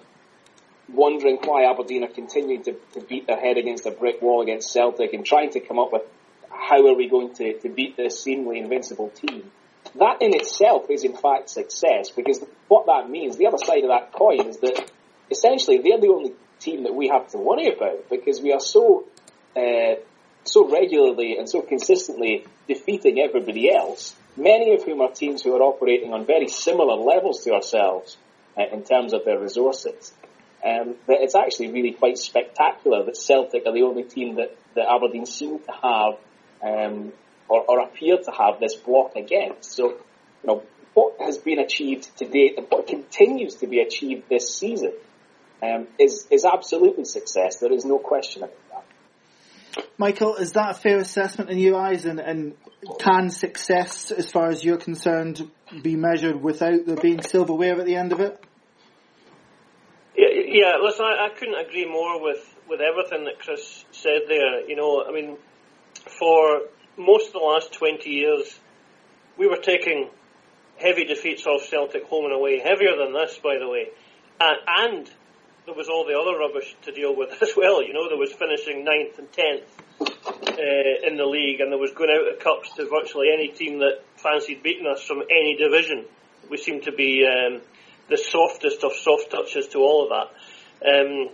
[0.90, 4.72] wondering why Aberdeen are continuing to, to beat their head against a brick wall against
[4.72, 6.04] Celtic and trying to come up with
[6.50, 9.52] how are we going to, to beat this seemingly invincible team.
[9.96, 13.90] That in itself is in fact success because what that means, the other side of
[13.90, 14.92] that coin is that
[15.30, 19.06] essentially they're the only team that we have to worry about because we are so
[19.56, 19.96] uh,
[20.46, 25.62] so regularly and so consistently defeating everybody else, many of whom are teams who are
[25.62, 28.18] operating on very similar levels to ourselves
[28.58, 30.14] uh, in terms of their resources.
[30.66, 34.90] Um, that it's actually really quite spectacular that Celtic are the only team that, that
[34.90, 36.14] Aberdeen seem to have
[36.64, 37.12] um,
[37.50, 39.74] or, or appear to have this block against.
[39.74, 39.98] So, you
[40.46, 44.94] know, what has been achieved to date and what continues to be achieved this season
[45.62, 47.58] um, is is absolutely success.
[47.58, 48.73] There is no question about that.
[49.98, 52.06] Michael, is that a fair assessment in your eyes?
[52.06, 52.56] And, and
[53.00, 55.50] can success, as far as you're concerned,
[55.82, 58.44] be measured without there being silverware at the end of it?
[60.16, 64.68] Yeah, yeah listen, I, I couldn't agree more with, with everything that Chris said there.
[64.68, 65.38] You know, I mean,
[66.20, 66.62] for
[66.98, 68.60] most of the last 20 years,
[69.38, 70.10] we were taking
[70.78, 73.90] heavy defeats off Celtic home and away, heavier than this, by the way.
[74.40, 75.12] And, and
[75.66, 77.84] there was all the other rubbish to deal with as well.
[77.84, 79.64] You know, there was finishing ninth and tenth
[80.02, 83.80] uh, in the league, and there was going out of cups to virtually any team
[83.80, 86.06] that fancied beating us from any division.
[86.50, 87.62] We seemed to be um,
[88.10, 90.30] the softest of soft touches to all of that.
[90.86, 91.30] Um,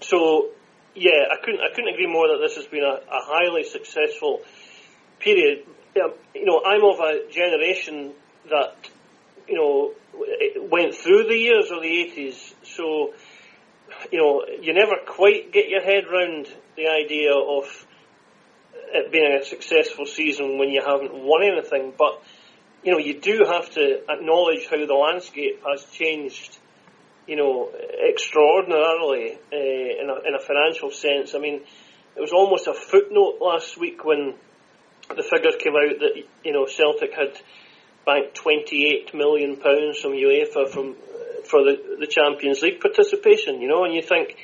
[0.00, 0.48] so,
[0.94, 4.40] yeah, I couldn't I couldn't agree more that this has been a, a highly successful
[5.20, 5.64] period.
[6.02, 8.12] Um, you know, I'm of a generation
[8.50, 8.74] that
[9.46, 9.92] you know
[10.68, 13.14] went through the years of the 80s, so
[14.10, 17.86] you know, you never quite get your head round the idea of
[18.92, 21.92] it being a successful season when you haven't won anything.
[21.96, 22.22] But,
[22.82, 26.58] you know, you do have to acknowledge how the landscape has changed,
[27.26, 27.70] you know,
[28.08, 31.34] extraordinarily uh, in, a, in a financial sense.
[31.34, 31.62] I mean,
[32.16, 34.34] it was almost a footnote last week when
[35.08, 37.40] the figures came out that, you know, Celtic had
[38.04, 40.96] banked 28 million pounds from UEFA from
[41.52, 44.36] for the, the Champions League participation, you know, and you think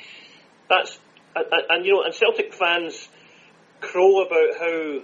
[0.69, 0.99] that's,
[1.35, 3.09] and, and you know, and Celtic fans
[3.81, 5.01] crow about how,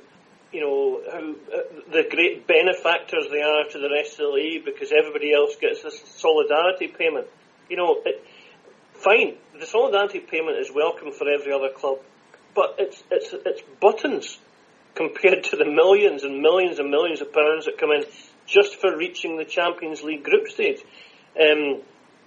[0.53, 4.63] you know, how uh, the great benefactors they are to the rest of the league
[4.63, 7.25] because everybody else gets this solidarity payment.
[7.69, 8.23] You know, it,
[8.93, 11.97] fine, the solidarity payment is welcome for every other club,
[12.53, 14.37] but it's, it's, it's buttons
[14.93, 18.05] compared to the millions and millions and millions of pounds that come in
[18.45, 20.85] just for reaching the Champions League group stage.
[21.41, 21.81] Um,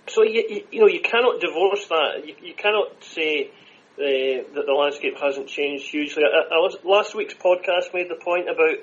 [0.08, 2.26] so you, you, know you cannot divorce that.
[2.26, 3.50] You, you cannot say
[3.98, 6.22] uh, that the landscape hasn't changed hugely.
[6.24, 8.78] I, I was, last week's podcast made the point about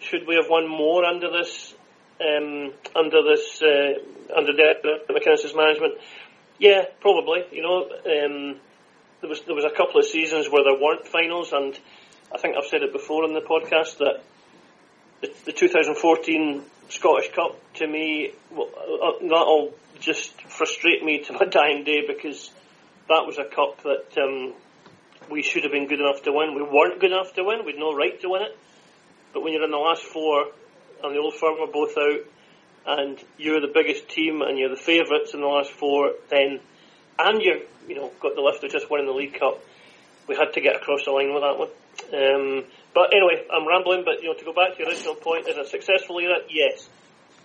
[0.00, 1.74] should we have won more under this
[2.20, 5.94] um, under this uh, under Derek McInnes' management?
[6.58, 7.44] Yeah, probably.
[7.50, 8.60] You know, um,
[9.20, 11.78] there was there was a couple of seasons where there weren't finals, and
[12.32, 14.22] I think I've said it before in the podcast that
[15.20, 21.44] the, the 2014 Scottish Cup to me, well, uh, that'll just frustrate me to my
[21.50, 22.50] dying day because
[23.08, 24.54] that was a cup that um,
[25.30, 26.54] we should have been good enough to win.
[26.54, 27.64] We weren't good enough to win.
[27.64, 28.58] We had no right to win it.
[29.32, 30.46] But when you're in the last four
[31.02, 32.20] and the old firm are both out,
[32.86, 36.60] and you're the biggest team and you're the favourites in the last four, then
[37.18, 39.62] and you're you know got the lift of just winning the League Cup,
[40.28, 41.68] we had to get across the line with that one.
[42.12, 44.04] Um, but anyway, I'm rambling.
[44.04, 46.38] But you know, to go back to your original point, is a successful era?
[46.48, 46.88] Yes,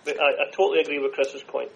[0.04, 1.70] but I, I totally agree with Chris's point.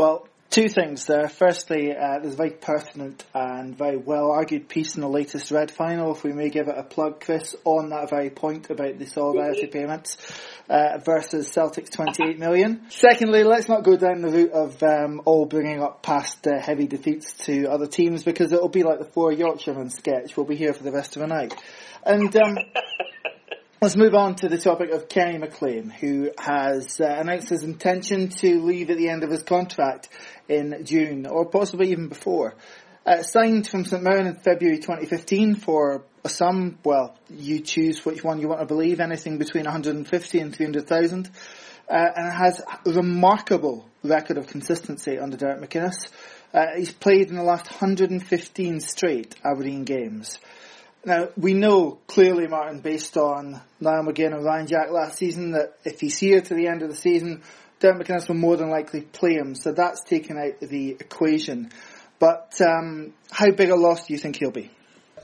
[0.00, 1.28] Well, two things there.
[1.28, 5.70] Firstly, uh, there's a very pertinent and very well argued piece in the latest Red
[5.70, 9.04] Final, if we may give it a plug, Chris, on that very point about the
[9.04, 10.16] solidarity payments
[10.70, 12.86] uh, versus Celtic's 28 million.
[12.88, 16.86] Secondly, let's not go down the route of um, all bringing up past uh, heavy
[16.86, 20.34] defeats to other teams because it'll be like the four Yorkshiremen sketch.
[20.34, 21.54] We'll be here for the rest of the night.
[22.06, 22.56] And um,
[23.82, 28.28] Let's move on to the topic of Kenny McLean, who has uh, announced his intention
[28.28, 30.10] to leave at the end of his contract
[30.50, 32.56] in June, or possibly even before.
[33.06, 38.22] Uh, signed from St Mirren in February 2015 for a sum, well, you choose which
[38.22, 41.30] one you want to believe, anything between 150 and 300,000,
[41.88, 46.10] uh, and has a remarkable record of consistency under Derek McInnes.
[46.52, 50.38] Uh, he's played in the last 115 straight Aberdeen games.
[51.04, 55.74] Now, we know clearly, Martin, based on Niall McGinn and Ryan Jack last season, that
[55.84, 57.42] if he's here to the end of the season,
[57.78, 61.70] Derek McInnes will more than likely play him, so that's taken out of the equation.
[62.18, 64.70] But um, how big a loss do you think he'll be?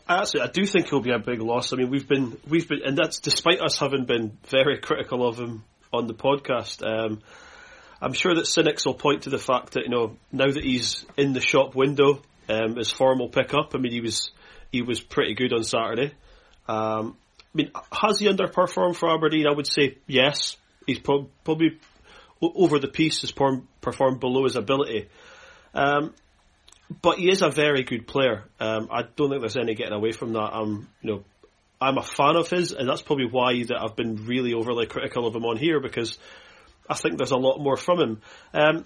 [0.09, 1.73] Actually, I do think he'll be a big loss.
[1.73, 5.37] I mean, we've been we've been, and that's despite us having been very critical of
[5.39, 6.83] him on the podcast.
[6.83, 7.21] Um,
[8.01, 11.05] I'm sure that cynics will point to the fact that you know now that he's
[11.19, 13.73] in the shop window, um, his form will pick up.
[13.75, 14.31] I mean, he was
[14.73, 16.13] he was pretty good on Saturday.
[16.69, 19.47] Um, I mean, has he underperformed for Aberdeen?
[19.47, 20.57] I would say yes.
[20.87, 21.79] He's pro- probably
[22.41, 25.09] over the piece has performed below his ability.
[25.75, 26.13] Um,
[27.03, 28.45] but he is a very good player.
[28.61, 30.51] Um, I don't think there's any getting away from that.
[30.53, 31.25] I'm, you know,
[31.81, 35.27] I'm a fan of his, and that's probably why that I've been really overly critical
[35.27, 36.19] of him on here because
[36.89, 38.21] I think there's a lot more from him.
[38.55, 38.85] Um,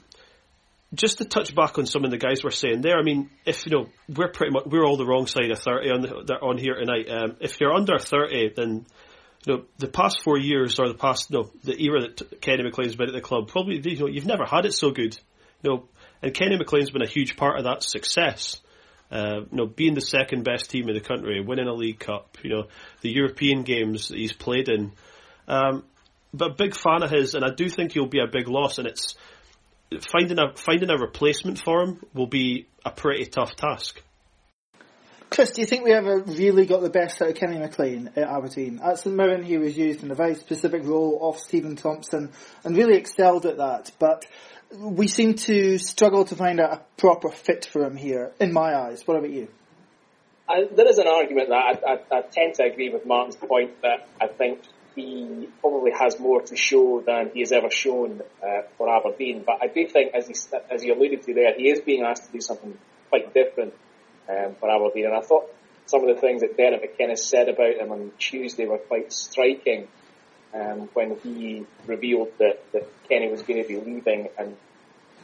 [0.92, 3.66] just to touch back on some of the guys we're saying there, I mean, if
[3.66, 6.58] you know we're pretty much we're all the wrong side of thirty on the, on
[6.58, 7.08] here tonight.
[7.08, 8.86] Um, if you're under thirty, then
[9.46, 12.96] you know the past four years or the past no the era that Kenny McLean's
[12.96, 15.16] been at the club, probably you know you've never had it so good.
[15.62, 15.88] You know,
[16.22, 18.60] and Kenny McLean's been a huge part of that success.
[19.12, 22.38] Uh, you know, being the second best team in the country, winning a League Cup,
[22.44, 22.68] you know,
[23.00, 24.92] the European games that he's played in.
[25.48, 25.82] Um,
[26.32, 28.78] but a big fan of his, and I do think he'll be a big loss.
[28.78, 29.16] And it's
[30.12, 34.02] finding a finding a replacement for him will be a pretty tough task.
[35.30, 38.24] Chris, do you think we ever really got the best out of Kenny McLean at
[38.24, 38.80] Aberdeen?
[38.82, 42.32] At St Mirren, he was used in a very specific role off Steven Thompson
[42.64, 43.92] and really excelled at that.
[44.00, 44.26] But
[44.76, 49.06] we seem to struggle to find a, proper fit for him here, in my eyes.
[49.06, 49.48] What about you?
[50.48, 53.80] I, there is an argument that I, I, I, tend to agree with Martin's point
[53.82, 54.60] that I think
[54.94, 59.44] he probably has more to show than he has ever shown uh, for Aberdeen.
[59.46, 60.34] But I do think, as he,
[60.70, 62.76] as he alluded to there, he is being asked to do something
[63.08, 63.74] quite different
[64.28, 65.06] um, for Aberdeen.
[65.06, 65.50] And I thought
[65.86, 69.88] some of the things that Derek McInnes said about him on Tuesday were quite striking
[70.54, 74.56] um, when he revealed that, that Kenny was going to be leaving and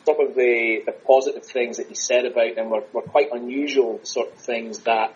[0.06, 3.98] some of the, the positive things that he said about him were, were quite unusual
[4.04, 5.12] sort of things that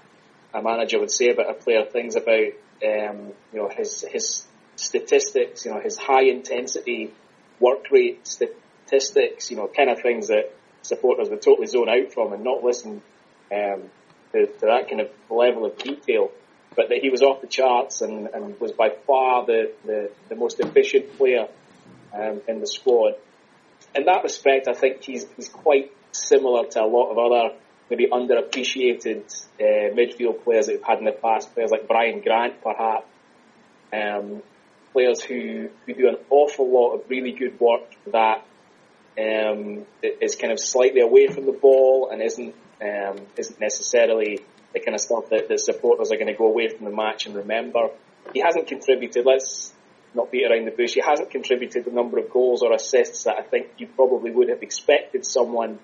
[0.53, 2.53] a manager would say about a player, things about
[2.85, 7.13] um, you know his his statistics, you know his high intensity
[7.59, 12.33] work rate statistics, you know kind of things that supporters would totally zone out from
[12.33, 13.03] and not listen
[13.53, 13.83] um,
[14.33, 16.31] to, to that kind of level of detail
[16.77, 20.37] but that he was off the charts and, and was by far the, the, the
[20.37, 21.49] most efficient player
[22.15, 23.15] um, in the squad.
[23.95, 27.55] In that respect, I think he's, he's quite similar to a lot of other
[27.91, 29.25] maybe underappreciated
[29.61, 33.07] uh, midfield players that we've had in the past, players like Brian Grant perhaps,
[33.93, 34.43] um,
[34.93, 38.45] players who, who do an awful lot of really good work that
[39.19, 44.41] um, is kind of slightly away from the ball and isn't um, isn't necessarily
[44.73, 47.27] the kind of stuff that, the supporters are going to go away from the match
[47.27, 47.91] and remember.
[48.33, 49.73] He hasn't contributed, let's
[50.15, 53.37] not beat around the bush, he hasn't contributed the number of goals or assists that
[53.37, 55.79] I think you probably would have expected someone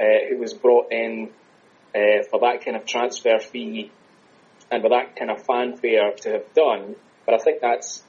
[0.00, 1.30] uh, who was brought in
[1.94, 3.90] uh, for that kind of transfer fee
[4.70, 6.96] and with that kind of fanfare to have done.
[7.26, 8.02] But I think that's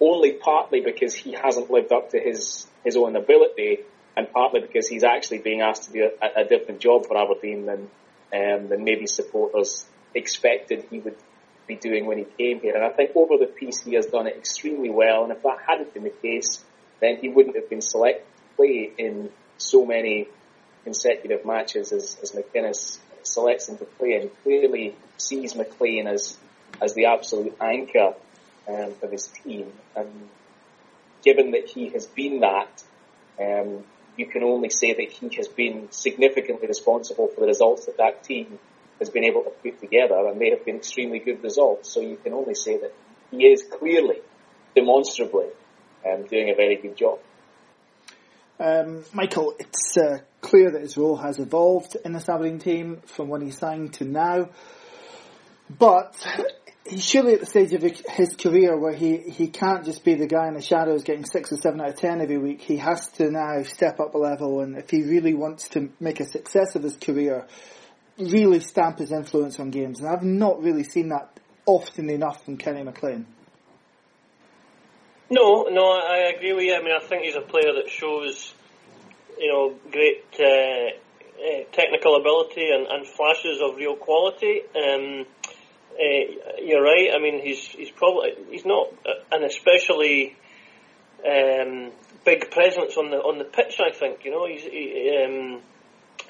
[0.00, 3.80] only partly because he hasn't lived up to his, his own ability
[4.16, 7.66] and partly because he's actually being asked to do a, a different job for Aberdeen
[7.66, 7.88] than
[8.34, 11.16] um, than maybe supporters expected he would
[11.66, 12.74] be doing when he came here.
[12.74, 15.24] And I think over the piece he has done it extremely well.
[15.24, 16.64] And if that hadn't been the case,
[17.00, 20.28] then he wouldn't have been selected to play in so many
[20.84, 24.14] consecutive matches as, as McInnes selects him to play.
[24.14, 26.36] And clearly sees McLean as
[26.80, 28.14] as the absolute anchor
[28.68, 29.72] um, his team.
[29.94, 30.28] And
[31.24, 32.82] given that he has been that,
[33.40, 33.84] um,
[34.16, 38.24] you can only say that he has been significantly responsible for the results that that
[38.24, 38.58] team
[38.98, 41.92] has been able to put together, and they have been extremely good results.
[41.92, 42.92] So you can only say that
[43.30, 44.20] he is clearly,
[44.76, 45.46] demonstrably,
[46.06, 47.18] um, doing a very good job.
[48.60, 53.28] Um, Michael, it's uh, clear that his role has evolved in the Aberdeen team from
[53.28, 54.50] when he signed to now.
[55.70, 56.14] But
[56.84, 60.26] he's surely at the stage of his career where he, he can't just be the
[60.26, 62.60] guy in the shadows getting six or seven out of ten every week.
[62.60, 66.20] He has to now step up a level, and if he really wants to make
[66.20, 67.46] a success of his career,
[68.18, 70.00] really stamp his influence on games.
[70.00, 73.26] And I've not really seen that often enough from Kenny McLean.
[75.30, 76.74] No, no, I agree with you.
[76.74, 78.52] I mean, I think he's a player that shows,
[79.42, 80.94] you know, great uh,
[81.42, 84.60] uh, technical ability and, and, flashes of real quality.
[84.76, 85.26] Um,
[85.92, 87.10] uh, you're right.
[87.12, 88.86] I mean, he's he's probably he's not
[89.32, 90.36] an especially
[91.26, 91.90] um,
[92.24, 93.80] big presence on the on the pitch.
[93.80, 95.60] I think you know he's he, um,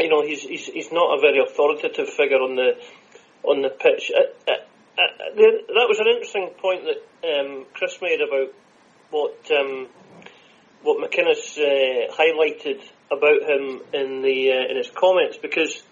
[0.00, 2.80] you know he's, he's he's not a very authoritative figure on the
[3.44, 4.10] on the pitch.
[4.16, 4.54] Uh, uh,
[4.96, 8.54] that was an interesting point that um, Chris made about
[9.10, 9.88] what um,
[10.82, 12.82] what McInnes uh, highlighted
[13.16, 15.82] about him in the in his comments because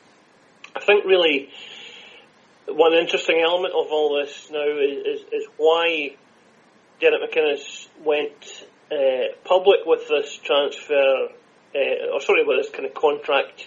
[0.75, 1.51] I think really
[2.67, 6.15] one interesting element of all this now is, is, is why
[7.01, 11.29] Derek McInnes went uh, public with this transfer,
[11.75, 13.67] uh, or sorry, with this kind of contract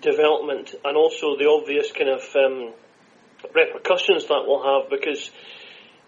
[0.00, 2.72] development, and also the obvious kind of um,
[3.54, 5.30] repercussions that will have because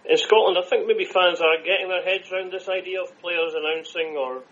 [0.08, 3.54] in Scotland, I think maybe fans are getting their heads around this idea of players
[3.54, 4.42] announcing or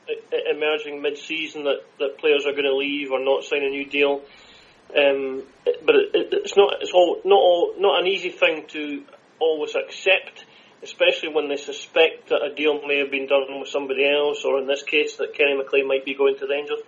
[0.51, 4.23] emerging mid-season that, that players are going to leave or not sign a new deal.
[4.97, 5.43] Um,
[5.87, 9.03] but it, it's not it's all not all not an easy thing to
[9.41, 10.45] always accept,
[10.83, 14.59] especially when they suspect that a deal may have been done with somebody else, or
[14.59, 16.81] in this case that Kenny McLean might be going to Rangers.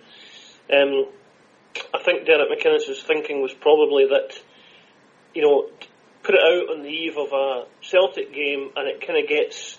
[0.71, 1.07] Um,
[1.93, 4.39] I think Derek McInnes' thinking was probably that,
[5.33, 5.69] you know,
[6.23, 9.77] put it out on the eve of a Celtic game and it kind of gets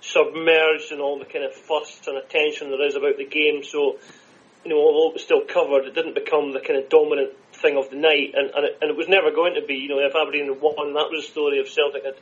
[0.00, 3.62] submerged in all the kind of fuss and attention there is about the game.
[3.62, 3.98] So,
[4.64, 7.76] you know, although it was still covered, it didn't become the kind of dominant thing
[7.76, 9.74] of the night, and and it, and it was never going to be.
[9.74, 11.58] You know, if Aberdeen had won, that was the story.
[11.58, 12.18] If Celtic had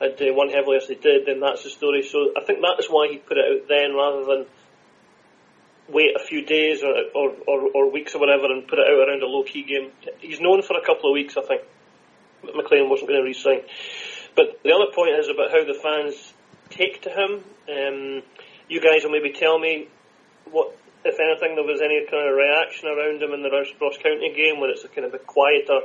[0.00, 2.02] had uh, won heavily as they did, then that's the story.
[2.02, 4.46] So I think that is why he put it out then, rather than
[5.88, 9.08] wait a few days or or, or, or weeks or whatever and put it out
[9.08, 9.90] around a low key game.
[10.20, 11.62] He's known for a couple of weeks, I think.
[12.42, 13.62] McLean wasn't going to resign.
[14.36, 16.32] But the other point is about how the fans
[16.70, 17.44] take to him.
[17.68, 18.22] Um,
[18.68, 19.88] you guys will maybe tell me
[20.50, 24.32] what, if anything, there was any kind of reaction around him in the Ross County
[24.34, 25.80] game where it's a kind of a quieter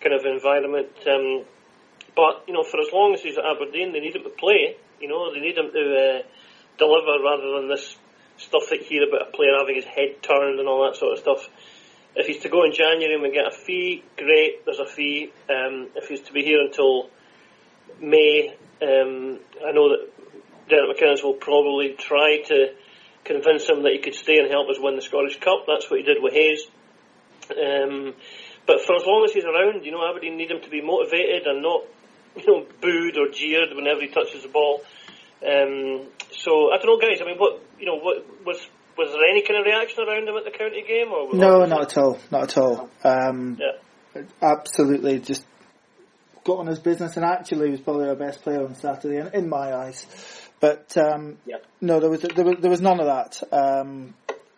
[0.00, 0.90] kind of environment.
[1.06, 1.44] Um,
[2.14, 4.76] but, you know, for as long as he's at Aberdeen, they need him to play.
[5.00, 6.22] You know, they need him to uh,
[6.78, 7.96] deliver rather than this
[8.36, 11.12] stuff that you hear about a player having his head turned and all that sort
[11.14, 11.48] of stuff.
[12.14, 15.32] If he's to go in January and we get a fee, great, there's a fee.
[15.48, 17.08] Um, if he's to be here until
[18.00, 20.08] May, um, I know that
[20.68, 22.74] Derek McInnes will probably try to
[23.24, 25.64] convince him that he could stay and help us win the Scottish Cup.
[25.66, 26.64] That's what he did with Hayes.
[27.50, 28.14] Um,
[28.66, 31.46] but for as long as he's around, you know, Aberdeen need him to be motivated
[31.46, 31.82] and not,
[32.36, 34.82] you know, booed or jeered whenever he touches the ball.
[35.42, 37.20] Um, so I don't know, guys.
[37.20, 38.64] I mean, what you know, what was
[38.96, 41.12] was there any kind of reaction around him at the county game?
[41.12, 42.18] Or no, not at all.
[42.30, 42.90] Not at all.
[43.04, 44.22] Um, yeah.
[44.42, 45.44] Absolutely, just
[46.44, 49.48] got on his business, and actually was probably our best player on Saturday, in, in
[49.48, 50.06] my eyes.
[50.60, 51.56] But um, yeah.
[51.80, 53.42] no, there was, there was there was none of that.
[53.52, 54.14] Um,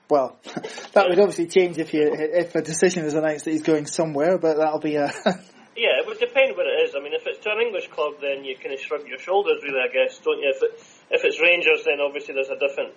[0.09, 0.39] well,
[0.93, 4.39] that would obviously change if you if a decision is announced that he's going somewhere,
[4.39, 5.07] but that'll be a.
[5.76, 6.95] yeah, it would depend what it is.
[6.95, 9.62] I mean, if it's to an English club, then you kind of shrug your shoulders,
[9.62, 9.80] really.
[9.80, 10.53] I guess, don't you?
[10.55, 10.72] If it,
[11.11, 12.93] if it's Rangers, then obviously there's a different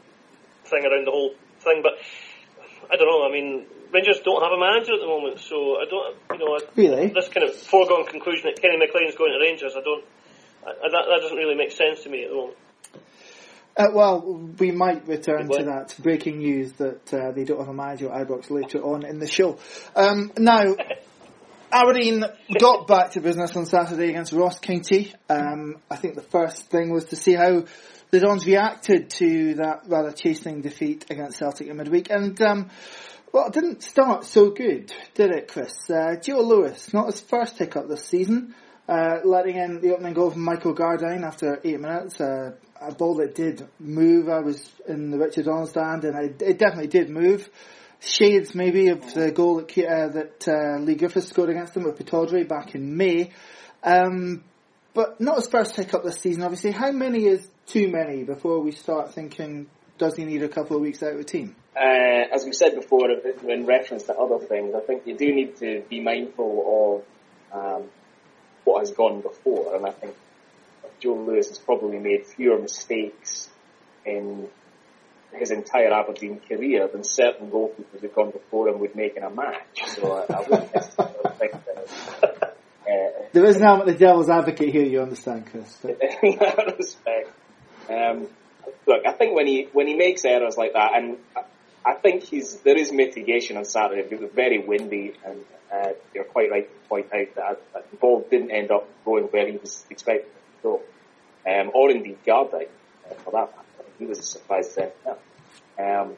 [0.67, 1.81] thing around the whole thing.
[1.81, 1.99] But
[2.91, 3.27] I don't know.
[3.27, 6.15] I mean, Rangers don't have a manager at the moment, so I don't.
[6.31, 9.73] You know, really this kind of foregone conclusion that Kenny McLean's going to Rangers.
[9.75, 10.03] I don't.
[10.65, 12.57] I, that, that doesn't really make sense to me at the moment.
[13.77, 14.21] Uh, well,
[14.57, 18.27] we might return to that breaking news that uh, they don't have a manager at
[18.27, 19.59] Ibrox later on in the show.
[19.95, 20.75] Um, now,
[21.71, 22.23] Aberdeen
[22.59, 25.13] got back to business on Saturday against Ross County.
[25.29, 27.65] Um, I think the first thing was to see how
[28.11, 32.09] the Dons reacted to that rather chastening defeat against Celtic in midweek.
[32.09, 32.69] And, um,
[33.33, 35.89] well, it didn't start so good, did it, Chris?
[35.89, 38.55] Uh, Joe Lewis, not his first hiccup this season,
[38.87, 42.21] uh, letting in the opening goal from Michael Gardyne after eight minutes.
[42.21, 44.29] Uh, a ball that did move.
[44.29, 47.49] I was in the Richard Donald stand and I, it definitely did move.
[47.99, 51.97] Shades maybe of the goal that, uh, that uh, Leigh Griffiths scored against them with
[51.97, 53.31] Pittodrie back in May.
[53.83, 54.43] Um,
[54.93, 56.71] but not his first hiccup this season, obviously.
[56.71, 60.81] How many is too many before we start thinking, does he need a couple of
[60.81, 61.55] weeks out of the team?
[61.75, 63.09] Uh, as we said before,
[63.47, 67.03] in reference to other things, I think you do need to be mindful
[67.53, 67.83] of um,
[68.63, 70.15] what has gone before, and I think
[70.99, 73.49] Joe Lewis has probably made fewer mistakes
[74.05, 74.47] in
[75.33, 79.29] his entire Aberdeen career than certain goalkeepers who've gone before him would make in a
[79.29, 79.83] match.
[79.87, 82.57] So I, I wouldn't necessarily think that.
[82.87, 85.77] Uh, there is now the devil's advocate here, you understand, Chris.
[85.83, 87.29] in that respect,
[87.89, 88.27] um,
[88.85, 91.17] look, I think when he when he makes errors like that, and
[91.85, 94.01] I think he's there is mitigation on Saturday.
[94.01, 97.97] It was very windy, and uh, you're quite right to point out that, that, the
[97.97, 100.81] ball didn't end up going where he was expecting it to go,
[101.49, 102.67] um, or indeed Gardyne,
[103.09, 103.89] uh, for that matter.
[103.99, 104.91] He was a surprise then.
[105.79, 106.15] Um,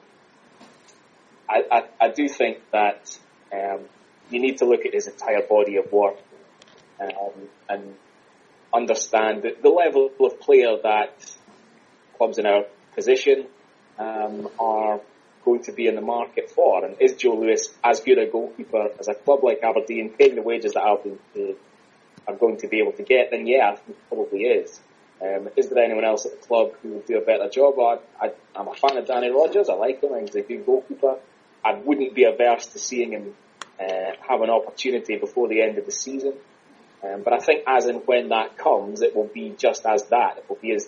[1.49, 3.17] I, I, I do think that
[3.51, 3.81] um,
[4.29, 6.17] you need to look at his entire body of work
[6.99, 7.95] um, and
[8.73, 11.35] understand the level of player that
[12.19, 13.47] clubs in our position
[13.97, 15.01] um, are
[15.43, 16.85] going to be in the market for.
[16.85, 20.43] And is Joe Lewis as good a goalkeeper as a club like Aberdeen, paying the
[20.43, 21.55] wages that Aberdeen
[22.27, 23.31] are going to be able to get?
[23.31, 24.79] Then yeah, I think probably is.
[25.21, 27.75] Um, is there anyone else at the club who would do a better job?
[27.79, 29.67] I, I'm a fan of Danny Rogers.
[29.69, 30.11] I like him.
[30.21, 31.17] He's a good goalkeeper.
[31.65, 33.35] I wouldn't be averse to seeing him
[33.79, 36.33] uh, have an opportunity before the end of the season.
[37.03, 40.37] Um, but I think as and when that comes, it will be just as that.
[40.37, 40.87] It will be as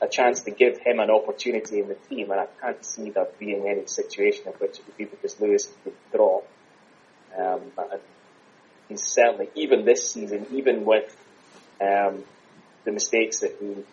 [0.00, 3.28] a chance to give him an opportunity in the team, and I can't see there
[3.38, 6.48] being any situation in which it would be because Lewis would drop.
[7.38, 7.60] Um,
[8.88, 11.14] he's certainly, even this season, even with
[11.80, 12.24] um,
[12.84, 13.84] the mistakes that he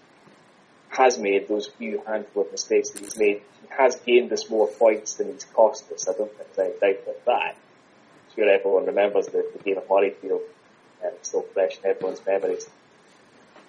[0.89, 4.67] has made, those few handful of mistakes that he's made, he has gained us more
[4.67, 6.07] points than he's cost us.
[6.07, 7.55] I don't think there's any doubt about that.
[7.55, 10.41] I'm sure everyone remembers the, the game at Murrayfield.
[11.03, 12.67] Uh, it's still fresh in everyone's memories.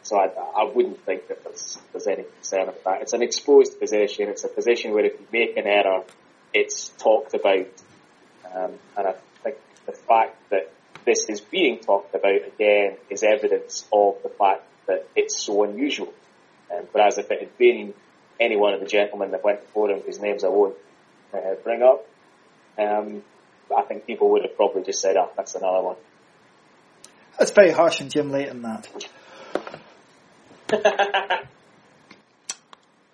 [0.09, 3.03] So I, I wouldn't think that there's, there's any concern about that.
[3.03, 4.31] It's an exposed position.
[4.31, 6.03] It's a position where if you make an error,
[6.55, 7.69] it's talked about.
[8.51, 10.73] Um, and I think the fact that
[11.05, 16.15] this is being talked about again is evidence of the fact that it's so unusual.
[16.75, 17.93] Um, whereas if it had been
[18.41, 20.77] any one of the gentlemen that went before him, whose names I won't
[21.35, 22.07] uh, bring up,
[22.79, 23.23] um,
[23.77, 25.97] I think people would have probably just said, oh, that's another one.
[27.39, 28.89] That's very harsh on Jim Leighton, that.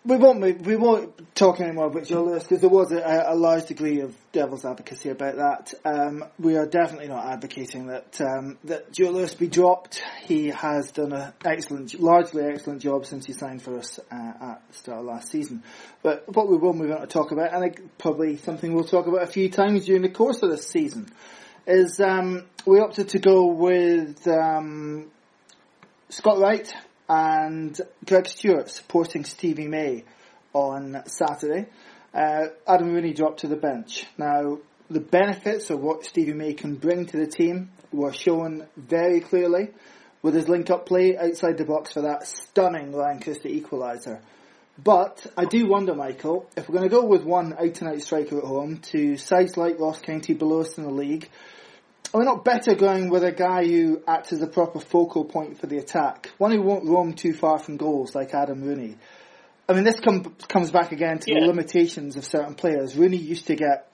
[0.05, 3.67] we won't we won't talk anymore about Joe Lewis because there was a, a, large
[3.67, 5.73] degree of devil's advocacy about that.
[5.85, 10.03] Um, we are definitely not advocating that um, that Joe Lewis be dropped.
[10.25, 14.63] He has done an excellent, largely excellent job since he signed for us uh, at
[14.69, 15.63] the start of last season.
[16.03, 19.23] But what we will move on to talk about, and probably something we'll talk about
[19.23, 21.09] a few times during the course of this season,
[21.67, 25.11] is um, we opted to go with um,
[26.11, 26.75] Scott Wright
[27.09, 30.05] and Greg Stewart supporting Stevie May
[30.53, 31.67] on Saturday.
[32.15, 34.07] Uh, Adam Rooney dropped to the bench.
[34.17, 39.21] Now, the benefits of what Stevie May can bring to the team were shown very
[39.21, 39.71] clearly
[40.23, 44.21] with his link-up play outside the box for that stunning Lancaster equaliser.
[44.83, 48.45] But I do wonder, Michael, if we're going to go with one out-and-out striker at
[48.45, 51.29] home to sides like Ross County below us in the league,
[52.15, 55.59] are we not better going with a guy who acts as a proper focal point
[55.59, 56.31] for the attack?
[56.39, 58.97] One who won't roam too far from goals like Adam Rooney.
[59.69, 61.41] I mean, this com- comes back again to yeah.
[61.41, 62.95] the limitations of certain players.
[62.95, 63.91] Rooney used to get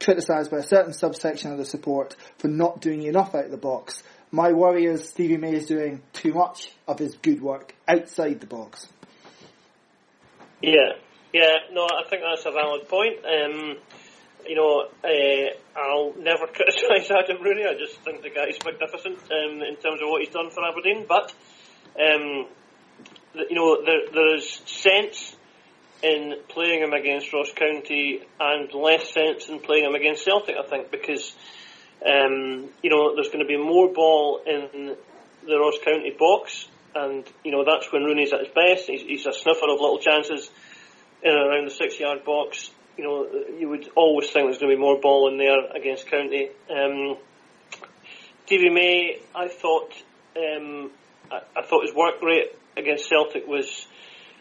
[0.00, 3.58] criticised by a certain subsection of the support for not doing enough out of the
[3.58, 4.02] box.
[4.30, 8.46] My worry is Stevie May is doing too much of his good work outside the
[8.46, 8.88] box.
[10.62, 10.92] Yeah,
[11.34, 13.18] yeah, no, I think that's a valid point.
[13.26, 13.76] Um,
[14.46, 17.64] you know, uh, I'll never criticise Adam Rooney.
[17.64, 21.06] I just think the guy's magnificent um, in terms of what he's done for Aberdeen.
[21.08, 21.32] But
[21.98, 22.46] um,
[23.34, 25.36] you know, there, there is sense
[26.02, 30.56] in playing him against Ross County and less sense in playing him against Celtic.
[30.56, 31.34] I think because
[32.04, 34.96] um, you know there's going to be more ball in
[35.46, 38.88] the Ross County box, and you know that's when Rooney's at his best.
[38.88, 40.50] He's, he's a sniffer of little chances
[41.22, 43.26] in and around the six-yard box you know,
[43.58, 46.50] you would always think there's going to be more ball in there against County.
[46.70, 47.16] Um,
[48.46, 49.92] Stevie May, I thought,
[50.36, 50.90] um,
[51.30, 53.86] I, I, thought his work rate against Celtic was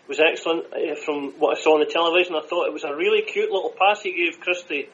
[0.07, 0.65] was excellent.
[0.73, 3.49] Uh, from what I saw on the television, I thought it was a really cute
[3.49, 4.89] little pass he gave Christie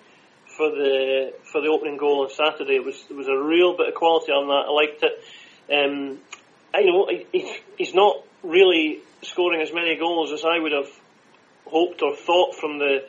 [0.55, 2.76] for the for the opening goal on Saturday.
[2.76, 4.68] It was it was a real bit of quality on that.
[4.68, 5.24] I liked it.
[5.74, 6.20] Um,
[6.74, 10.91] I, you know, he, he's not really scoring as many goals as I would have
[11.66, 13.05] hoped or thought from the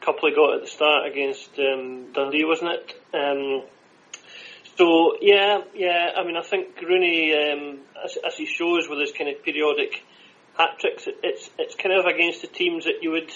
[0.00, 2.94] couple he got at the start against um, Dundee, wasn't it?
[3.14, 3.62] Um,
[4.76, 6.10] so yeah, yeah.
[6.16, 10.02] I mean, I think Rooney, um, as, as, he shows with his kind of periodic
[10.56, 13.30] hat tricks, it, it's it's kind of against the teams that you would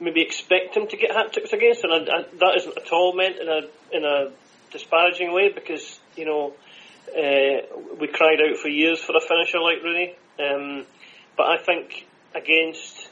[0.00, 3.14] maybe expect him to get hat tricks against, and I, I, that isn't at all
[3.14, 4.32] meant in a in a
[4.72, 6.54] disparaging way because you know
[7.16, 10.86] uh, we cried out for years for a finisher like Rooney, um,
[11.36, 13.07] but I think against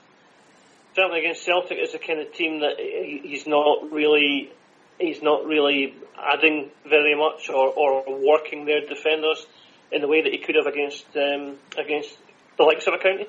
[0.96, 4.50] certainly against Celtic is a kind of team that he's not really
[4.98, 9.46] he's not really adding very much or, or working their defenders
[9.92, 12.16] in the way that he could have against um, against
[12.56, 13.26] the likes of a county.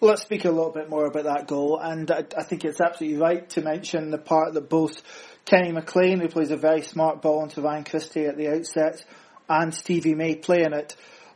[0.00, 2.80] Well, let's speak a little bit more about that goal, and I, I think it's
[2.80, 5.02] absolutely right to mention the part that both
[5.44, 9.04] Kenny McLean, who plays a very smart ball into Ryan Christie at the outset,
[9.48, 10.94] and Stevie May playing it.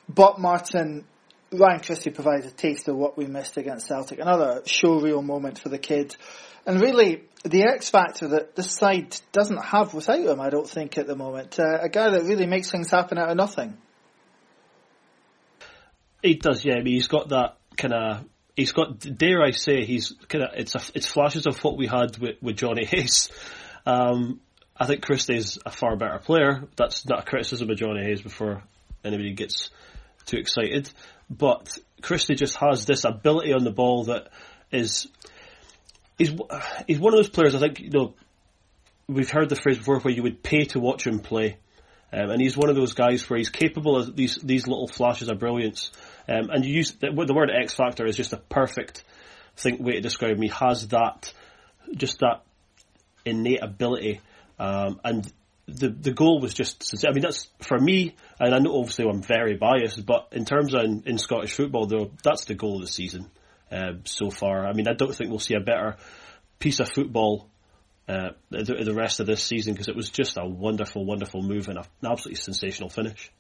[0.09, 1.07] But Martin,
[1.53, 4.18] Ryan Christie provided a taste of what we missed against Celtic.
[4.18, 6.16] Another showreel moment for the kid.
[6.66, 10.96] And really, the X factor that this side doesn't have without him, I don't think,
[10.96, 11.59] at the moment.
[11.59, 13.76] Uh, a guy that really makes things happen out of nothing.
[16.22, 16.74] He does, yeah.
[16.74, 18.24] I mean, he's got that kind of.
[18.55, 20.50] He's got, dare I say, he's kind of.
[20.55, 23.28] It's a, it's flashes of what we had with, with Johnny Hayes.
[23.84, 24.40] Um,
[24.76, 26.68] I think Christie's a far better player.
[26.76, 28.62] That's not a criticism of Johnny Hayes before
[29.05, 29.70] anybody gets
[30.26, 30.90] too excited.
[31.37, 34.28] But Christie just has this ability on the ball that
[34.70, 35.09] is
[36.18, 36.33] he's
[36.87, 37.55] he's one of those players.
[37.55, 38.14] I think you know
[39.07, 41.57] we've heard the phrase before where you would pay to watch him play.
[42.12, 45.30] Um, and he's one of those guys where he's capable of these these little flashes
[45.30, 45.91] of brilliance.
[46.28, 49.03] Um, and you use the, the word X factor is just a perfect
[49.57, 50.43] thing way to describe him.
[50.43, 51.33] He has that
[51.95, 52.43] just that
[53.24, 54.20] innate ability.
[54.59, 55.33] Um, and
[55.66, 56.94] the the goal was just.
[57.06, 60.74] I mean, that's for me, and I know obviously I'm very biased, but in terms
[60.74, 63.30] of in, in Scottish football, though, that's the goal of the season
[63.70, 64.66] uh, so far.
[64.66, 65.96] I mean, I don't think we'll see a better
[66.58, 67.48] piece of football
[68.08, 71.68] uh, the, the, rest of this season because it was just a wonderful, wonderful move
[71.68, 73.30] and an absolutely sensational finish.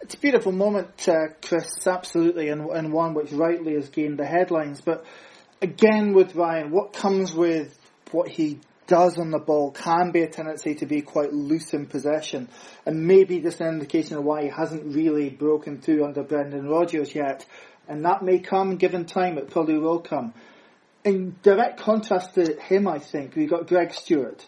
[0.00, 4.26] It's a beautiful moment, uh, Chris, absolutely, and, and one which rightly has gained the
[4.26, 4.80] headlines.
[4.80, 5.04] But
[5.62, 7.78] again, with Ryan, what comes with
[8.10, 11.86] what he does on the ball can be a tendency to be quite loose in
[11.86, 12.48] possession,
[12.86, 17.14] and maybe just an indication of why he hasn't really broken through under Brendan Rodgers
[17.14, 17.46] yet.
[17.88, 20.34] And that may come, given time, it probably will come
[21.04, 24.44] in direct contrast to him, I think, we've got Greg Stewart,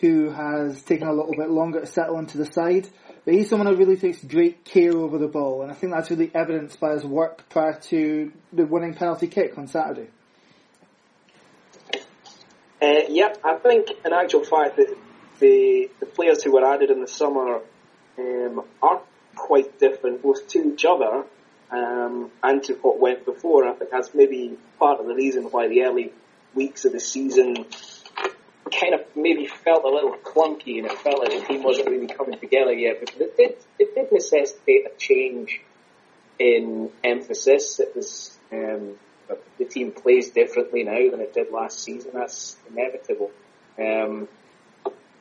[0.00, 2.88] who has taken a little bit longer to settle into the side.
[3.24, 6.10] But he's someone who really takes great care over the ball, and I think that's
[6.10, 10.08] really evidenced by his work prior to the winning penalty kick on Saturday.
[12.80, 14.96] Uh, yeah, I think in actual fact that
[15.40, 17.60] the the players who were added in the summer
[18.18, 19.00] um, are
[19.34, 21.24] quite different both to each other
[21.70, 23.68] um, and to what went before.
[23.68, 26.12] I think that's maybe part of the reason why the early
[26.54, 27.66] weeks of the season
[28.70, 32.06] kind of maybe felt a little clunky and it felt like the team wasn't really
[32.06, 35.60] coming together yet because it did, it did necessitate a change
[36.38, 37.80] in emphasis.
[37.80, 38.94] It was, um,
[39.58, 42.12] the team plays differently now than it did last season.
[42.14, 43.30] That's inevitable.
[43.78, 44.28] Um,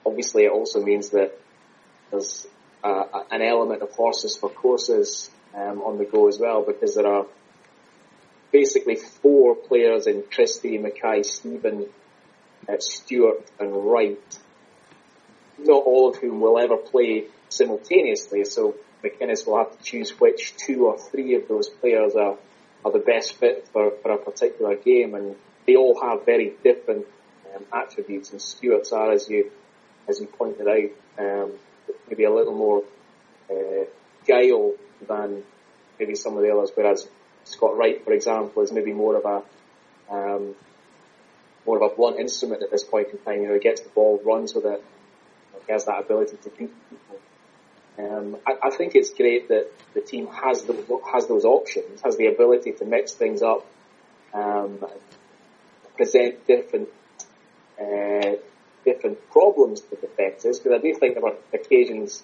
[0.06, 1.38] obviously it also means that
[2.12, 2.48] there's
[2.84, 7.08] uh, an element of horses for courses um, on the go as well because there
[7.08, 7.26] are
[8.52, 11.88] basically four players in Christie, Mackay-Steven,
[12.68, 14.40] uh, Stewart and Wright,
[15.60, 20.56] not all of whom will ever play simultaneously, so McInnes will have to choose which
[20.56, 22.38] two or three of those players are,
[22.86, 27.06] are the best fit for, for a particular game, and they all have very different
[27.56, 29.52] um, attributes, and Stewart's are, as you,
[30.08, 31.52] as you pointed out, um,
[32.10, 32.84] maybe a little more
[33.50, 33.86] uh,
[34.26, 34.74] guile
[35.08, 35.44] than
[36.00, 36.72] maybe some of the others.
[36.74, 37.08] Whereas
[37.44, 40.56] Scott Wright, for example, is maybe more of a um,
[41.66, 43.42] more of a blunt instrument at this point in time.
[43.42, 44.84] You know, he gets the ball, runs with it,
[45.66, 47.20] he has that ability to beat people.
[47.98, 52.16] Um, I, I, think it's great that the team has the, has those options, has
[52.16, 53.66] the ability to mix things up,
[54.34, 54.86] um,
[55.96, 56.90] present different
[57.82, 58.34] uh,
[58.86, 60.60] different problems to defences.
[60.60, 62.24] Because I do think there were occasions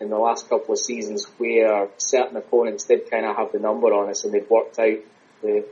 [0.00, 3.88] in the last couple of seasons where certain opponents did kind of have the number
[3.88, 4.98] on us and they'd worked out
[5.42, 5.64] the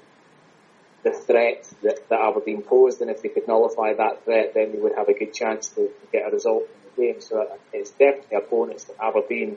[1.03, 4.79] the threat that, that Aberdeen posed and if they could nullify that threat then they
[4.79, 7.21] would have a good chance to, to get a result in the game.
[7.21, 9.57] So it's definitely opponents that Aberdeen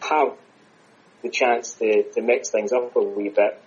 [0.00, 0.34] have
[1.22, 3.60] the chance to, to mix things up a wee bit.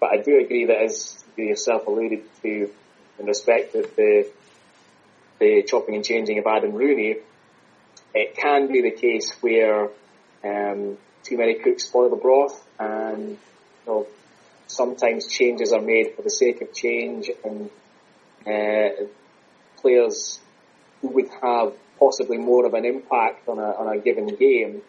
[0.00, 2.70] But I do agree that as you yourself alluded to
[3.18, 4.28] in respect of the
[5.38, 7.16] the chopping and changing of Adam Rooney,
[8.14, 9.88] it can be the case where
[10.44, 13.38] um, too many cooks spoil the broth, and you
[13.86, 14.06] know,
[14.68, 17.70] sometimes changes are made for the sake of change, and
[18.46, 19.06] uh,
[19.78, 20.38] players
[21.00, 24.82] who would have possibly more of an impact on a, on a given game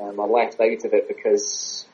[0.00, 1.86] um, are left out of it because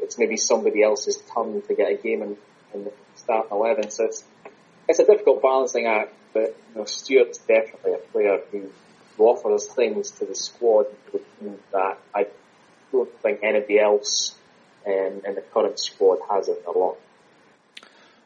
[0.00, 2.36] it's maybe somebody else's turn to get a game in,
[2.74, 3.90] in the starting eleven.
[3.90, 4.24] So it's
[4.88, 8.70] it's a difficult balancing act, but you know, Stewart's definitely a player who
[9.16, 10.86] who offers things to the squad
[11.72, 12.26] that I
[12.92, 14.34] don't think anybody else
[14.86, 16.96] um, in the current squad has it a lot.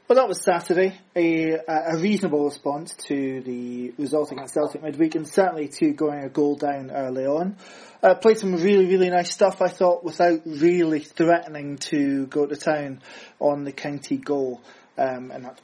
[0.09, 0.99] Well, that was Saturday.
[1.15, 6.29] A, a reasonable response to the result against Celtic midweek, and certainly to going a
[6.29, 7.57] goal down early on.
[8.03, 12.57] Uh, played some really, really nice stuff, I thought, without really threatening to go to
[12.57, 13.01] town
[13.39, 14.61] on the county goal.
[14.99, 15.63] Um, and that's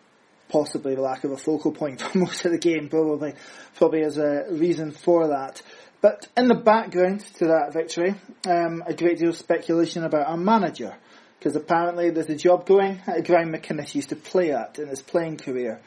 [0.48, 3.34] possibly the lack of a focal point for most of the game, probably,
[3.74, 5.60] probably as a reason for that.
[6.00, 8.14] But in the background to that victory,
[8.46, 10.96] um, a great deal of speculation about our manager,
[11.38, 14.88] because apparently there's a job going at a ground McInnes used to play at in
[14.88, 15.80] his playing career.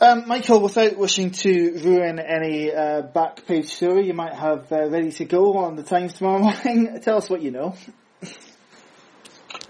[0.00, 4.88] Um, Michael, without wishing to ruin any uh, back page story you might have uh,
[4.88, 7.74] ready to go on the Times tomorrow morning, tell us what you know.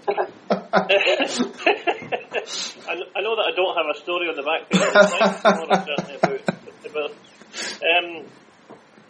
[0.09, 0.15] I,
[3.21, 4.81] know that I don't have a story on the back page.
[7.81, 8.25] um,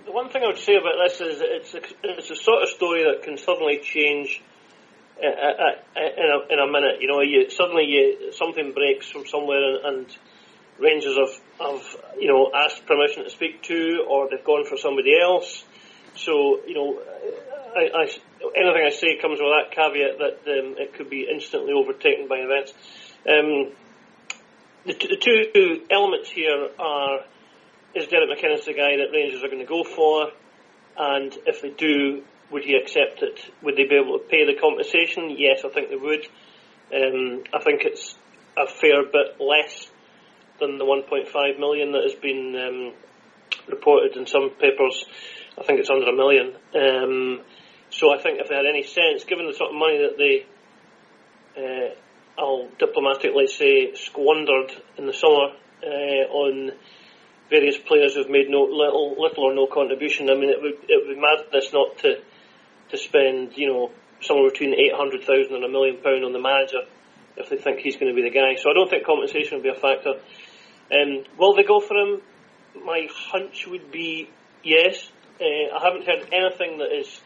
[0.05, 2.69] the one thing I would say about this is it's a, it's a sort of
[2.69, 4.41] story that can suddenly change
[5.21, 7.01] in a, in a, minute.
[7.01, 10.17] You know, you suddenly you, something breaks from somewhere and, and
[10.79, 15.11] Rangers have, have you know asked permission to speak to, or they've gone for somebody
[15.19, 15.63] else.
[16.15, 17.01] So you know,
[17.75, 18.03] I, I,
[18.55, 22.37] anything I say comes with that caveat that um, it could be instantly overtaken by
[22.37, 22.73] events.
[23.27, 23.73] Um,
[24.85, 27.19] the, t- the two elements here are:
[27.93, 30.31] is Derek McInnes the guy that Rangers are going to go for?
[30.97, 33.39] And if they do, would he accept it?
[33.61, 35.35] Would they be able to pay the compensation?
[35.37, 36.25] Yes, I think they would.
[36.93, 38.15] Um, I think it's
[38.57, 39.89] a fair bit less
[40.59, 42.93] than the 1.5 million that has been um,
[43.67, 45.05] reported in some papers.
[45.57, 46.55] I think it's under a million.
[46.75, 47.41] Um,
[47.89, 50.45] so I think if they had any sense, given the sort of money that they,
[51.57, 56.71] uh, I'll diplomatically say, squandered in the summer uh, on
[57.49, 60.29] various players who've made no little, little or no contribution.
[60.29, 62.21] I mean, it would it would be madness not to
[62.91, 66.39] to spend, you know, somewhere between eight hundred thousand and a million pound on the
[66.39, 66.81] manager
[67.37, 68.55] if they think he's going to be the guy.
[68.55, 70.19] So I don't think compensation will be a factor.
[70.91, 72.21] Um, will they go for him?
[72.83, 74.29] My hunch would be
[74.63, 75.09] yes.
[75.39, 77.21] Uh, I haven't heard anything that is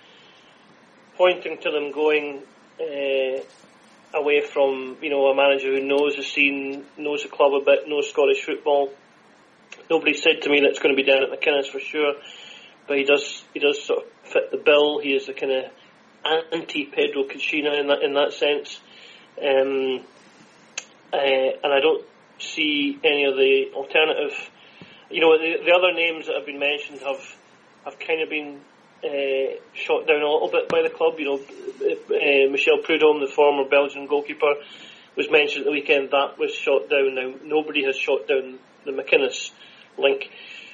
[1.18, 2.44] pointing to them going
[2.80, 3.42] uh,
[4.14, 7.88] away from you know a manager who knows the scene, knows the club a bit,
[7.88, 8.92] knows Scottish football.
[9.90, 12.14] Nobody said to me that it's going to be down at McInnes for sure,
[12.88, 15.00] but he does he does sort of fit the bill.
[15.00, 15.72] He is the kind of
[16.52, 18.80] anti Pedro Caixinha in that in that sense,
[19.42, 20.04] um,
[21.14, 21.18] uh,
[21.64, 22.06] and I don't
[22.40, 24.50] see any of the alternative.
[25.10, 27.36] You know, the, the other names that have been mentioned have
[27.86, 28.62] have kind of been
[29.04, 31.20] uh, shot down a little bit by the club.
[31.20, 34.56] You know, uh, Michel Preud'homme, the former Belgian goalkeeper,
[35.16, 36.12] was mentioned at the weekend.
[36.12, 37.16] That was shot down.
[37.16, 39.52] Now nobody has shot down the McInnes
[39.98, 40.30] link.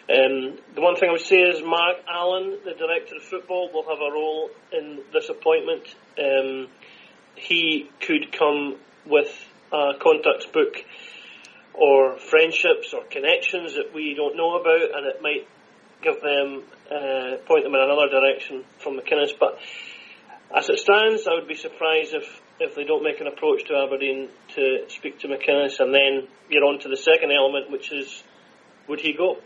[0.09, 3.83] Um, the one thing I would say is Mark Allen, the director of football, will
[3.83, 5.83] have a role in this appointment.
[6.17, 6.67] Um,
[7.35, 9.29] he could come with
[9.71, 10.83] a contacts book
[11.75, 15.47] or friendships or connections that we don't know about, and it might
[16.01, 19.37] give them uh, point them in another direction from McInnes.
[19.39, 19.59] But
[20.55, 23.75] as it stands, I would be surprised if if they don't make an approach to
[23.75, 28.23] Aberdeen to speak to McInnes, and then you're on to the second element, which is
[28.87, 29.37] would he go?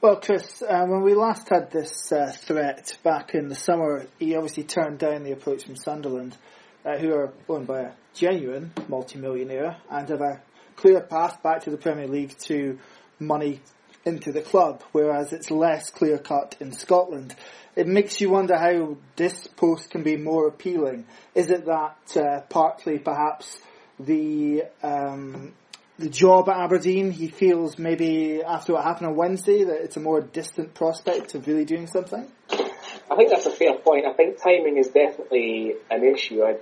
[0.00, 4.36] Well, Chris, uh, when we last had this uh, threat back in the summer, he
[4.36, 6.36] obviously turned down the approach from Sunderland,
[6.84, 10.40] uh, who are owned by a genuine multimillionaire and have a
[10.76, 12.78] clear path back to the Premier League to
[13.18, 13.60] money
[14.04, 17.34] into the club, whereas it's less clear cut in Scotland.
[17.74, 21.06] It makes you wonder how this post can be more appealing.
[21.34, 23.58] Is it that uh, partly perhaps
[23.98, 25.54] the um,
[25.98, 30.00] the job at Aberdeen, he feels maybe after what happened on Wednesday that it's a
[30.00, 32.30] more distant prospect of really doing something?
[32.50, 34.06] I think that's a fair point.
[34.06, 36.44] I think timing is definitely an issue.
[36.44, 36.56] I,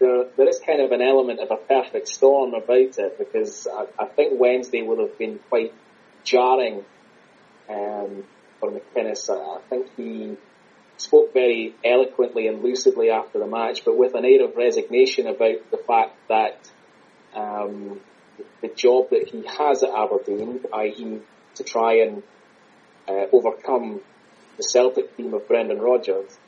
[0.00, 3.86] there, there is kind of an element of a perfect storm about it because I,
[3.98, 5.72] I think Wednesday would have been quite
[6.24, 6.84] jarring
[7.68, 8.24] um,
[8.58, 9.30] for McInnes.
[9.30, 10.36] I think he
[10.96, 15.70] spoke very eloquently and lucidly after the match, but with an air of resignation about
[15.70, 16.70] the fact that
[17.34, 18.00] um,
[18.60, 21.20] the job that he has at Aberdeen, i.e.
[21.56, 22.22] to try and
[23.08, 24.00] uh, overcome
[24.56, 26.38] the Celtic team of Brendan Rodgers,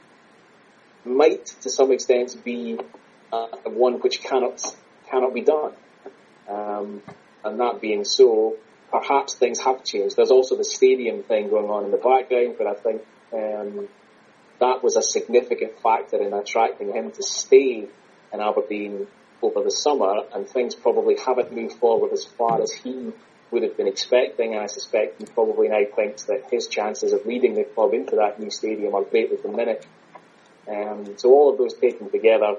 [1.05, 2.79] might to some extent be
[3.33, 4.63] uh, one which cannot
[5.11, 5.73] cannot be done.
[6.49, 7.03] Um,
[7.45, 8.57] and that being so,
[8.91, 10.17] perhaps things have changed.
[10.17, 13.89] There's also the stadium thing going on in the background, but I think um,
[14.61, 17.87] that was a significant factor in attracting him to stay
[18.33, 19.07] in Aberdeen
[19.45, 23.13] over the summer, and things probably haven't moved forward as far as he
[23.51, 24.55] would have been expecting.
[24.55, 28.17] And I suspect he probably now thinks that his chances of leading the club into
[28.17, 29.87] that new stadium are greatly diminished.
[30.69, 32.57] Um, so all of those taken together,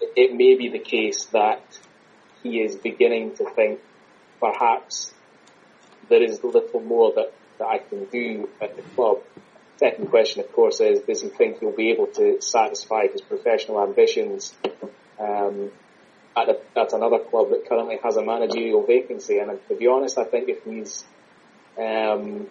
[0.00, 1.62] it may be the case that
[2.42, 3.80] he is beginning to think
[4.40, 5.12] perhaps
[6.08, 9.18] there is little more that, that I can do at the club.
[9.76, 13.82] Second question, of course, is does he think he'll be able to satisfy his professional
[13.82, 14.54] ambitions
[15.20, 15.70] um,
[16.42, 19.38] at, a, at another club that currently has a managerial vacancy.
[19.38, 21.04] And to be honest, I think if he's
[21.78, 22.48] um,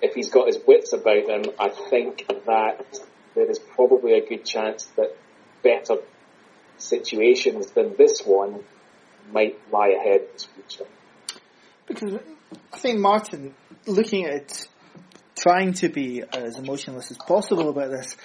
[0.00, 3.00] if he's got his wits about him, I think that
[3.34, 5.16] there is probably a good chance that
[5.62, 5.96] better
[6.76, 8.60] situations than this one
[9.32, 10.84] might lie ahead in his future.
[11.86, 12.20] Because
[12.72, 13.54] I think Martin,
[13.86, 14.68] looking at
[15.36, 18.16] trying to be as emotionless as possible about this,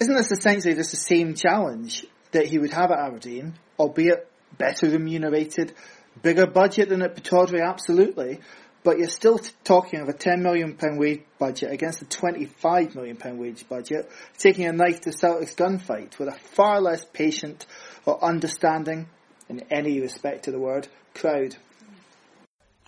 [0.00, 4.28] isn't this essentially just the same challenge that he would have at Aberdeen, albeit
[4.58, 5.72] better remunerated,
[6.20, 8.40] bigger budget than at Pittodrie, absolutely,
[8.84, 13.38] but you're still t- talking of a £10 million wage budget against a £25 million
[13.38, 17.66] wage budget, taking a knife to Celtic's gunfight with a far less patient
[18.04, 19.08] or understanding,
[19.48, 21.54] in any respect to the word, crowd.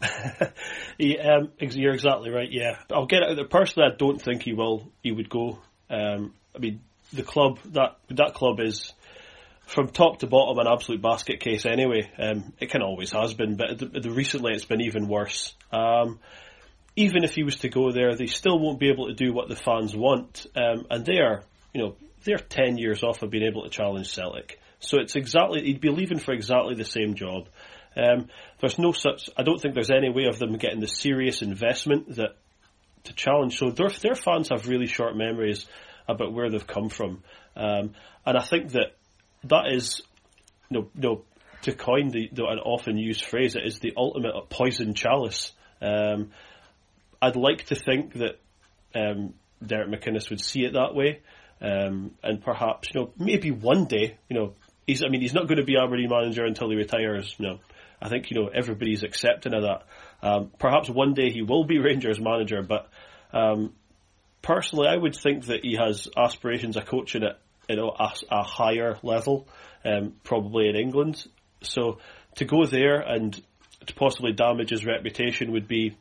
[0.98, 2.50] he, um, you're exactly right.
[2.50, 3.50] Yeah, I'll get it.
[3.50, 4.90] Personally, I don't think he will.
[5.02, 5.58] He would go.
[5.88, 6.80] Um, I mean,
[7.12, 8.92] the club that that club is
[9.66, 11.66] from top to bottom an absolute basket case.
[11.66, 15.08] Anyway, um, it kind of always has been, but the, the, recently it's been even
[15.08, 15.54] worse.
[15.72, 16.20] Um,
[16.96, 19.48] even if he was to go there, they still won't be able to do what
[19.48, 21.42] the fans want, um, and they are,
[21.72, 24.60] you know, they're ten years off of being able to challenge Celtic.
[24.78, 27.48] So it's exactly he'd be leaving for exactly the same job.
[27.96, 28.28] Um,
[28.60, 29.30] there's no such.
[29.36, 32.36] I don't think there's any way of them getting the serious investment that
[33.04, 33.58] to challenge.
[33.58, 35.66] So their their fans have really short memories
[36.06, 37.22] about where they've come from,
[37.56, 37.94] um,
[38.26, 38.94] and I think that
[39.44, 40.02] that is,
[40.70, 41.24] you know
[41.64, 45.50] to coin the, the, an often used phrase, it is the ultimate poison chalice.
[45.80, 46.30] Um,
[47.22, 48.38] I'd like to think that
[48.94, 49.32] um,
[49.64, 51.20] Derek McInnes would see it that way,
[51.62, 54.52] um, and perhaps you know maybe one day, you know,
[54.86, 57.34] he's I mean he's not going to be Aberdeen manager until he retires.
[57.38, 57.60] You know,
[58.00, 59.82] I think you know everybody's accepting of that.
[60.22, 62.90] Um, perhaps one day he will be Rangers manager, but
[63.32, 63.72] um,
[64.42, 67.38] personally, I would think that he has aspirations of coaching at
[67.68, 69.48] you know a, a higher level,
[69.84, 71.26] um, probably in England.
[71.62, 71.98] So
[72.36, 73.40] to go there and
[73.86, 75.96] to possibly damage his reputation would be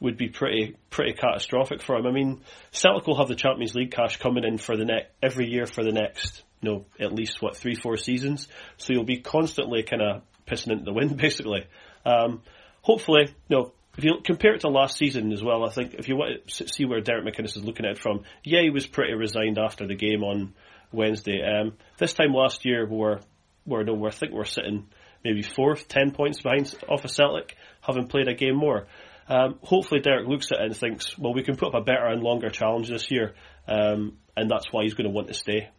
[0.00, 2.06] would be pretty pretty catastrophic for him.
[2.06, 2.40] I mean,
[2.72, 5.82] Celtic will have the Champions League cash coming in for the next every year for
[5.82, 8.48] the next you know at least what three four seasons.
[8.76, 11.66] So you'll be constantly kind of pissing into the wind, basically.
[12.04, 12.42] Um,
[12.82, 16.08] hopefully, you know, if you compare it to last season as well, I think if
[16.08, 18.86] you want to see where Derek McInnes is looking at it from, yeah, he was
[18.86, 20.52] pretty resigned after the game on
[20.94, 21.42] Wednesday.
[21.42, 23.20] Um, this time last year, we were,
[23.66, 24.86] we're, no, we're, I think we're sitting
[25.24, 28.86] maybe fourth, ten points behind off of Celtic, having played a game more.
[29.26, 32.06] Um, hopefully Derek looks at it and thinks, well, we can put up a better
[32.06, 33.34] and longer challenge this year,
[33.66, 35.70] um, and that's why he's going to want to stay.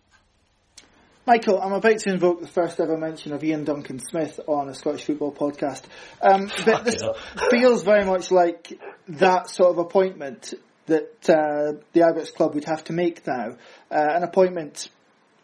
[1.28, 4.76] Michael, I'm about to invoke the first ever mention of Iain Duncan Smith on a
[4.76, 5.82] Scottish football podcast.
[6.22, 6.97] Um, but this
[7.49, 10.53] feels very much like that sort of appointment
[10.86, 13.57] that uh, the Ibrox club would have to make now.
[13.89, 14.89] Uh, an appointment.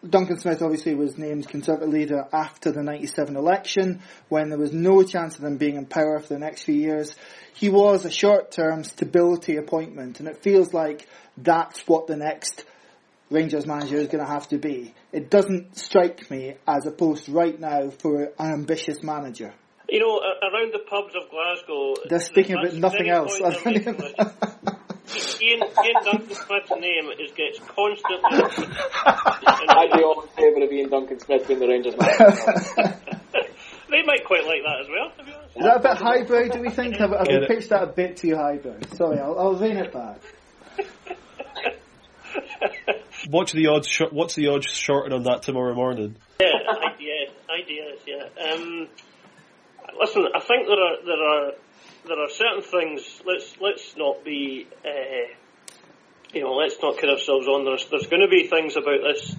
[0.08, 5.04] Duncan Smith obviously was named Conservative leader after the 97 election when there was no
[5.04, 7.16] chance of them being in power for the next few years.
[7.54, 12.66] He was a short-term stability appointment and it feels like that's what the next
[13.30, 14.93] Rangers manager is going to have to be.
[15.12, 19.54] It doesn't strike me as a post right now for an ambitious manager.
[19.88, 23.39] You know, around the pubs of Glasgow, they're speaking about nothing else.
[25.10, 28.43] Iain, Iain Duncan Smith's name is gets constantly.
[29.70, 32.99] I'd be all in favour of Iain Duncan Smith being the Rangers manager.
[33.89, 35.12] they might quite like that as well.
[35.18, 35.58] To be honest.
[35.58, 36.47] Is that a bit highbrow?
[36.47, 36.97] Do we think?
[36.97, 38.78] Have, have we pitched that a bit too highbrow?
[38.93, 40.22] Sorry, I'll, I'll rein it back.
[43.30, 43.88] What's the odds?
[43.88, 46.16] Sh- what's the odds shorting on that tomorrow morning?
[46.39, 47.99] Yeah, ideas, ideas.
[48.08, 48.54] Yeah.
[48.54, 48.88] Um,
[49.99, 51.52] listen, I think there are there are
[52.08, 53.22] there are certain things.
[53.26, 54.68] Let's let's not be.
[54.86, 55.34] Uh,
[56.34, 57.66] you know, let's not kid ourselves on.
[57.66, 59.36] There's there's going to be things about this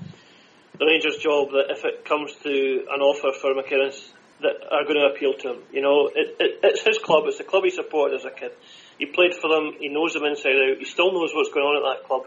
[0.78, 4.10] the Rangers job that if it comes to an offer for McInnes
[4.40, 5.62] that are going to appeal to him.
[5.72, 7.24] You know, it, it, it's his club.
[7.26, 8.52] It's the club he supported as a kid.
[8.98, 9.74] He played for them.
[9.78, 10.78] He knows them inside out.
[10.78, 12.22] He still knows what's going on at that club.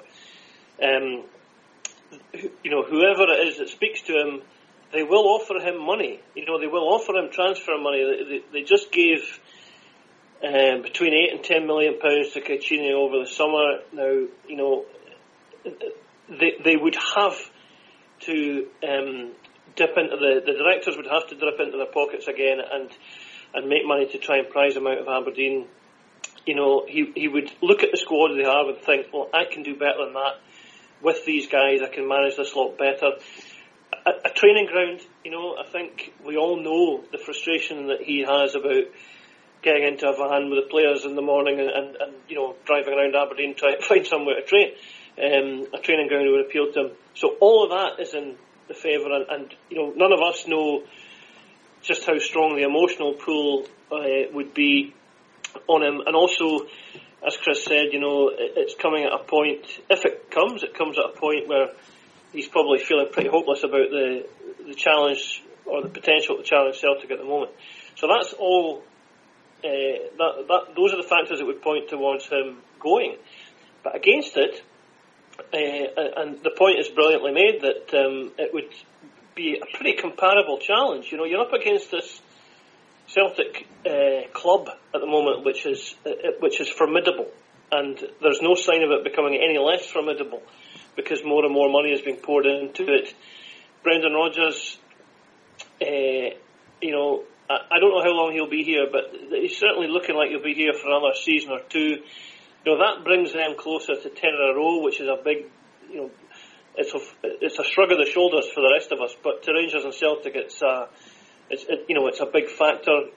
[0.82, 1.26] Um,
[2.64, 4.42] you know, whoever it is that speaks to him,
[4.94, 6.22] they will offer him money.
[6.36, 8.04] You know, they will offer him transfer money.
[8.04, 9.20] They, they, they just gave
[10.46, 13.80] um, between eight and ten million pounds to Caixinha over the summer.
[13.94, 14.86] Now, you know,
[16.30, 17.38] they they would have
[18.22, 19.32] to um,
[19.76, 22.90] dip into the the directors would have to dip into their pockets again and
[23.54, 25.68] and make money to try and prize him out of Aberdeen.
[26.46, 29.46] You know, he he would look at the squad they have and think, well, I
[29.52, 30.36] can do better than that
[31.02, 33.12] with these guys, I can manage this lot better.
[34.06, 38.26] A, a, training ground, you know, I think we all know the frustration that he
[38.28, 38.86] has about
[39.66, 42.56] getting into a van with the players in the morning and, and, and you know,
[42.66, 44.72] driving around Aberdeen trying to find somewhere to train.
[45.18, 46.92] Um, a training ground would appeal to him.
[47.16, 48.36] So all of that is in
[48.68, 50.84] the favour, and, and, you know, none of us know
[51.82, 54.94] just how strong the emotional pull uh, would be
[55.68, 56.68] on him, and also
[57.26, 60.98] as Chris said, you know, it's coming at a point, if it comes, it comes
[61.00, 61.70] at a point where
[62.32, 64.28] he's probably feeling pretty hopeless about the,
[64.68, 67.52] the challenge or the potential to challenge Celtic at the moment.
[67.96, 68.84] So that's all,
[69.66, 73.18] uh, that, that, those are the factors that would point towards him going.
[73.84, 74.64] But against it,
[75.40, 78.70] uh, and the point is brilliantly made that um, it would
[79.34, 81.12] be a pretty comparable challenge.
[81.12, 82.22] You know, you're up against this
[83.08, 85.96] Celtic uh, club at the moment, which is
[86.40, 87.28] which is formidable,
[87.72, 90.42] and there's no sign of it becoming any less formidable
[90.96, 93.14] because more and more money is being poured into it.
[93.84, 94.78] Brendan Rodgers,
[95.80, 100.30] you know, I, don't know how long he'll be here, but he's certainly looking like
[100.30, 102.02] he'll be here for another season or two.
[102.66, 105.46] You know that brings them closer to ten in a row, which is a big,
[105.92, 106.12] you know,
[106.76, 109.16] it's a it's a shrug of the shoulders for the rest of us.
[109.24, 110.90] But to Rangers and Celtic, it's a,
[111.50, 113.14] it's it, you know it's a big factor.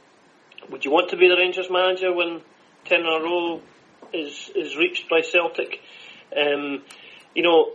[0.71, 2.43] Would you want to be the Rangers manager when
[2.85, 3.63] ten in a row
[4.13, 5.81] is is reached by Celtic?
[6.37, 6.83] Um,
[7.35, 7.73] you know,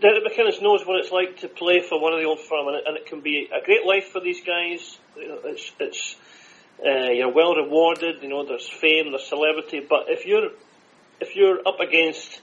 [0.00, 2.76] Derek McInnes knows what it's like to play for one of the old firm, and
[2.76, 4.98] it, and it can be a great life for these guys.
[5.16, 6.16] It's it's
[6.84, 8.22] uh, you're well rewarded.
[8.22, 10.50] You know, there's fame, there's celebrity, but if you're
[11.20, 12.40] if you're up against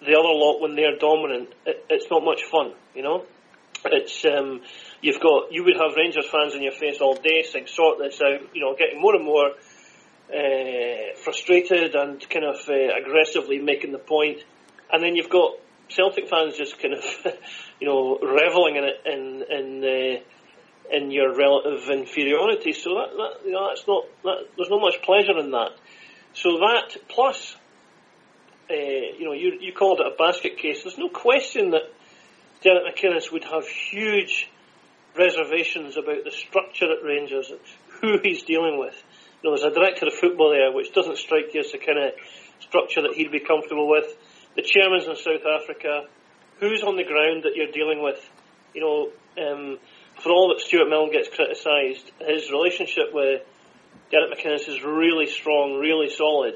[0.00, 2.72] the other lot when they're dominant, it, it's not much fun.
[2.94, 3.24] You know,
[3.86, 4.60] it's um,
[5.00, 8.20] you've got you would have Rangers fans in your face all day saying sort this
[8.22, 8.54] out.
[8.54, 9.50] You know, getting more and more
[10.32, 14.44] uh, frustrated and kind of uh, aggressively making the point,
[14.92, 15.54] and then you've got
[15.90, 17.04] Celtic fans just kind of,
[17.80, 22.72] you know, reveling in it in in uh, in your relative inferiority.
[22.72, 25.70] So that, that you know that's not that, there's not much pleasure in that.
[26.34, 27.56] So that plus,
[28.70, 30.82] uh, you know, you you called it a basket case.
[30.82, 31.92] There's no question that
[32.62, 34.48] Derek McInnes would have huge
[35.16, 37.52] reservations about the structure at Rangers,
[38.00, 38.94] who he's dealing with.
[39.42, 41.98] You know, there's a director of football there, which doesn't strike you as the kind
[41.98, 42.12] of
[42.60, 44.14] structure that he'd be comfortable with
[44.60, 46.04] the chairman's in South Africa,
[46.60, 48.20] who's on the ground that you're dealing with.
[48.74, 48.98] You know,
[49.40, 49.78] um,
[50.20, 53.42] for all that Stewart Milne gets criticised, his relationship with
[54.10, 56.54] Derek McInnes is really strong, really solid,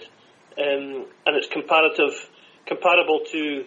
[0.59, 2.13] um, and it's comparative,
[2.67, 3.65] comparable to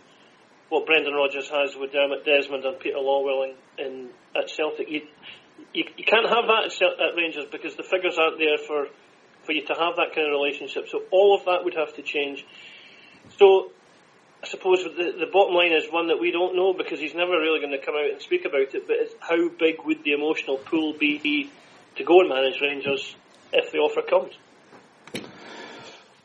[0.69, 4.89] what Brendan Rodgers has with Dermot Desmond and Peter Lawwell in, in at Celtic.
[4.89, 5.01] You,
[5.73, 8.88] you, you can't have that at, Rangers because the figures aren't there for
[9.45, 10.89] for you to have that kind of relationship.
[10.89, 12.45] So all of that would have to change.
[13.39, 13.71] So
[14.43, 17.31] I suppose the, the bottom line is one that we don't know because he's never
[17.31, 18.88] really going to come out and speak about it.
[18.88, 21.49] But how big would the emotional pool be
[21.95, 23.15] to go and manage Rangers
[23.51, 24.33] if the offer comes?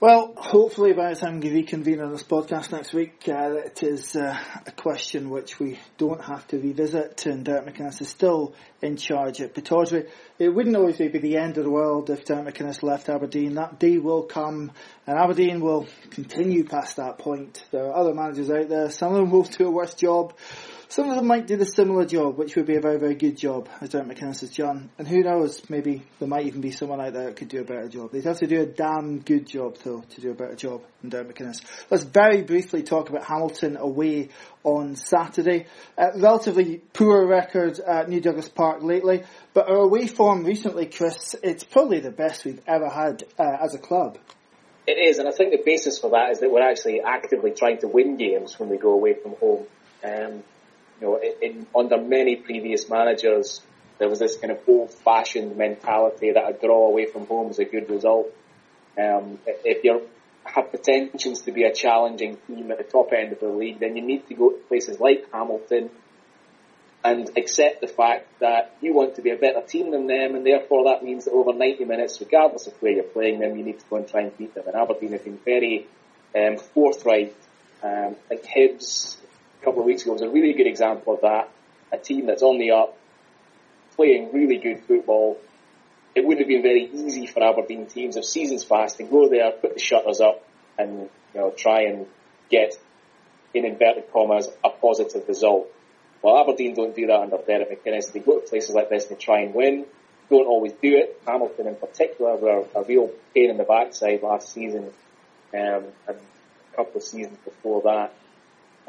[0.02, 4.16] Well, hopefully by the time we reconvene on this podcast next week, uh, it is
[4.16, 4.36] uh,
[4.66, 9.40] a question which we don't have to revisit, and Derek McInnes is still in charge
[9.40, 10.08] at Pittodrie.
[10.40, 13.54] It wouldn't always be the end of the world if Derek McInnes left Aberdeen.
[13.54, 14.72] That day will come,
[15.06, 17.64] and Aberdeen will continue past that point.
[17.70, 18.90] There are other managers out there.
[18.90, 20.34] Some of them will do a worse job.
[20.92, 23.34] Some of them might do the similar job, which would be a very, very good
[23.34, 24.90] job, as Derek McInnes has done.
[24.98, 27.64] And who knows, maybe there might even be someone out there that could do a
[27.64, 28.12] better job.
[28.12, 31.08] They'd have to do a damn good job, though, to do a better job than
[31.08, 31.62] Derek McInnes.
[31.88, 34.28] Let's very briefly talk about Hamilton away
[34.64, 35.64] on Saturday.
[35.96, 39.22] Uh, relatively poor record at New Douglas Park lately,
[39.54, 43.74] but our away form recently, Chris, it's probably the best we've ever had uh, as
[43.74, 44.18] a club.
[44.86, 47.78] It is, and I think the basis for that is that we're actually actively trying
[47.78, 49.64] to win games when we go away from home.
[50.04, 50.42] Um,
[51.02, 53.60] know, in, under many previous managers,
[53.98, 57.64] there was this kind of old-fashioned mentality that a draw away from home is a
[57.64, 58.32] good result.
[58.98, 60.08] Um, if you
[60.44, 63.96] have pretensions to be a challenging team at the top end of the league, then
[63.96, 65.90] you need to go to places like Hamilton
[67.04, 70.46] and accept the fact that you want to be a better team than them, and
[70.46, 73.78] therefore that means that over 90 minutes, regardless of where you're playing them, you need
[73.78, 74.64] to go and try and beat them.
[74.66, 75.86] And Aberdeen have been very
[76.36, 77.34] um, forthright.
[77.82, 79.16] Um, like Hibs
[79.62, 81.48] a couple of weeks ago was a really good example of that.
[81.92, 82.96] A team that's on the up,
[83.96, 85.38] playing really good football.
[86.14, 89.52] It would have been very easy for Aberdeen teams of seasons past to go there,
[89.52, 90.44] put the shutters up,
[90.78, 92.06] and you know try and
[92.50, 92.74] get,
[93.54, 95.68] in inverted commas, a positive result.
[96.22, 98.12] Well, Aberdeen don't do that under Derek McInnes.
[98.12, 99.86] They go to places like this and try and win.
[100.28, 101.20] Don't always do it.
[101.26, 104.92] Hamilton, in particular, were a real pain in the backside last season
[105.54, 108.14] um, and a couple of seasons before that.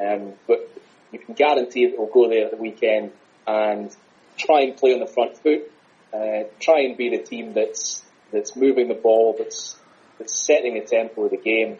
[0.00, 0.70] Um, but
[1.12, 3.12] you can guarantee that we'll go there at the weekend
[3.46, 3.94] and
[4.36, 5.70] try and play on the front foot.
[6.12, 9.76] Uh, try and be the team that's that's moving the ball, that's
[10.18, 11.78] that's setting the tempo of the game.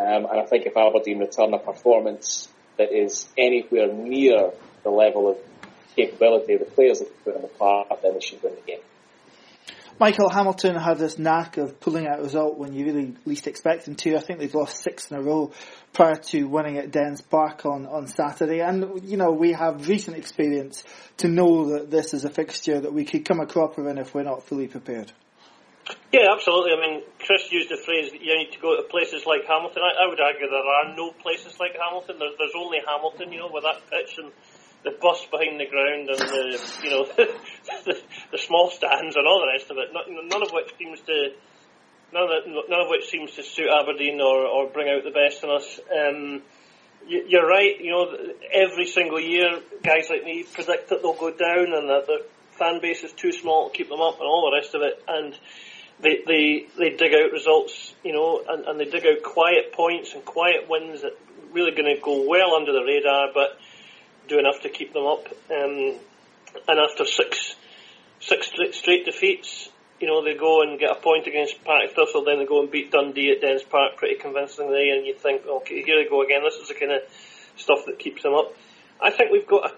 [0.00, 4.52] Um, and I think if Aberdeen return a performance that is anywhere near
[4.84, 5.38] the level of
[5.96, 8.60] capability of the players that they put on the park, then they should win the
[8.60, 8.80] game.
[10.00, 13.86] Michael Hamilton had this knack of pulling out a result when you really least expect
[13.86, 14.16] them to.
[14.16, 15.50] I think they've lost six in a row
[15.92, 18.60] prior to winning at Dens Park on, on Saturday.
[18.60, 20.84] And, you know, we have recent experience
[21.16, 24.14] to know that this is a fixture that we could come a cropper in if
[24.14, 25.10] we're not fully prepared.
[26.12, 26.72] Yeah, absolutely.
[26.72, 29.82] I mean, Chris used the phrase that you need to go to places like Hamilton.
[29.82, 32.20] I, I would argue there are no places like Hamilton.
[32.20, 34.30] There, there's only Hamilton, you know, with that pitch and
[34.84, 37.04] the bus behind the ground and the you know
[37.84, 37.98] the,
[38.32, 39.90] the, small stands and all the rest of it.
[39.92, 41.32] None of which seems to
[42.12, 45.42] none of, none of which seems to suit Aberdeen or, or bring out the best
[45.42, 45.80] in us.
[45.90, 46.42] Um,
[47.06, 47.80] you, are right.
[47.80, 48.16] You know,
[48.52, 52.26] every single year, guys like me predict that they'll go down and that they're
[52.58, 55.02] fan base is too small to keep them up, and all the rest of it.
[55.06, 55.38] And
[56.00, 60.12] they they they dig out results, you know, and, and they dig out quiet points
[60.12, 61.12] and quiet wins that
[61.52, 63.58] really going to go well under the radar, but
[64.28, 65.26] do enough to keep them up.
[65.50, 65.98] Um,
[66.66, 67.56] and after six
[68.20, 69.68] six straight defeats,
[70.00, 72.70] you know, they go and get a point against Partick Thistle, then they go and
[72.70, 76.42] beat Dundee at Dens Park pretty convincingly, and you think, okay, here they go again.
[76.44, 77.02] This is the kind of
[77.56, 78.54] stuff that keeps them up.
[79.00, 79.74] I think we've got a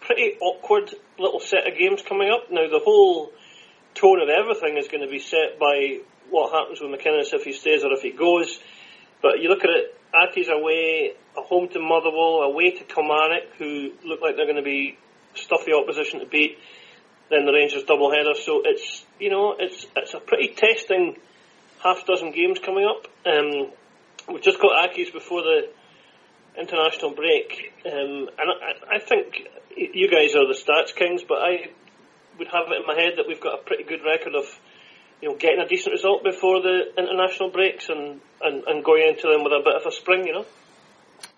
[0.00, 2.50] pretty awkward little set of games coming up.
[2.50, 3.32] Now, the whole
[3.94, 5.98] tone of everything is going to be set by
[6.30, 8.58] what happens with McInnes if he stays or if he goes.
[9.20, 13.92] But you look at it, Accies away, a home to Motherwell, away to Kilmarnock, who
[14.04, 14.98] look like they're going to be
[15.34, 16.58] stuffy opposition to beat.
[17.30, 18.34] Then the Rangers double header.
[18.34, 21.16] So it's you know it's it's a pretty testing
[21.82, 23.08] half dozen games coming up.
[23.26, 23.70] Um,
[24.28, 25.70] we've just got Accies before the
[26.58, 28.48] international break, um, and
[28.90, 31.70] I, I think you guys are the stats kings, but I
[32.38, 34.44] would have it in my head that we've got a pretty good record of
[35.22, 39.28] you know getting a decent result before the international breaks and, and, and going into
[39.28, 40.46] them with a bit of a spring, you know.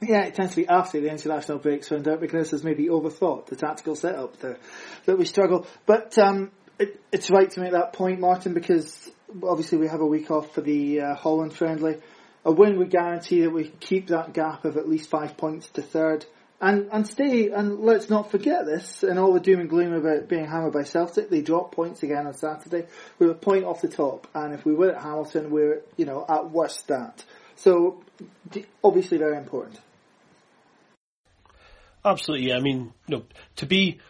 [0.01, 3.47] Yeah, it tends to be after the international breaks when Derek McInnes has maybe overthought
[3.47, 4.59] the tactical setup there
[5.07, 5.67] that we struggle.
[5.87, 9.11] But um, it, it's right to make that point, Martin, because
[9.43, 12.01] obviously we have a week off for the uh, Holland friendly.
[12.45, 15.83] A win would guarantee that we keep that gap of at least five points to
[15.83, 16.27] third.
[16.61, 20.29] And, and stay, and let's not forget this, and all the doom and gloom about
[20.29, 22.87] being hammered by Celtic, they dropped points again on Saturday.
[23.19, 26.07] We were a point off the top, and if we were at Hamilton, we're, you
[26.07, 27.25] know, at worst that.
[27.65, 28.05] So,
[28.83, 29.81] obviously very important.
[32.05, 32.53] Absolutely.
[32.53, 33.25] I mean, you know,
[33.57, 34.01] to be,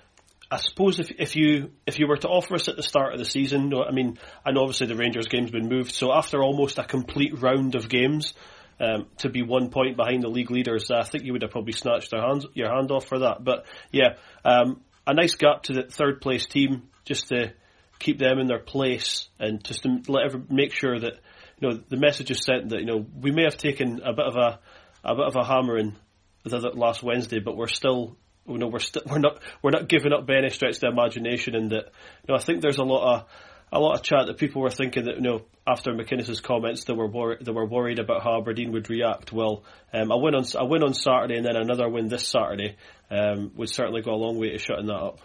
[0.50, 3.20] I suppose if if you if you were to offer us at the start of
[3.20, 4.18] the season, I mean,
[4.50, 8.34] know obviously the Rangers game's been moved, so after almost a complete round of games,
[8.80, 11.74] um, to be one point behind the league leaders, I think you would have probably
[11.74, 13.44] snatched hands, your hand off for that.
[13.44, 17.52] But yeah, um, a nice gap to the third place team just to
[18.00, 21.20] keep them in their place and just to let every, make sure that
[21.68, 24.36] know the message is sent that you know we may have taken a bit of
[24.36, 24.58] a
[25.04, 25.96] a bit of a hammering
[26.44, 30.26] last Wednesday, but we're still you know we're still we're not we're not giving up
[30.26, 31.92] by any stretch of the imagination, and that
[32.26, 33.26] you know I think there's a lot of
[33.72, 36.92] a lot of chat that people were thinking that you know after McInnes's comments they
[36.92, 39.32] were wor- they were worried about how Aberdeen would react.
[39.32, 42.76] Well, um, a win on a win on Saturday and then another win this Saturday
[43.10, 45.18] um, would certainly go a long way to shutting that up.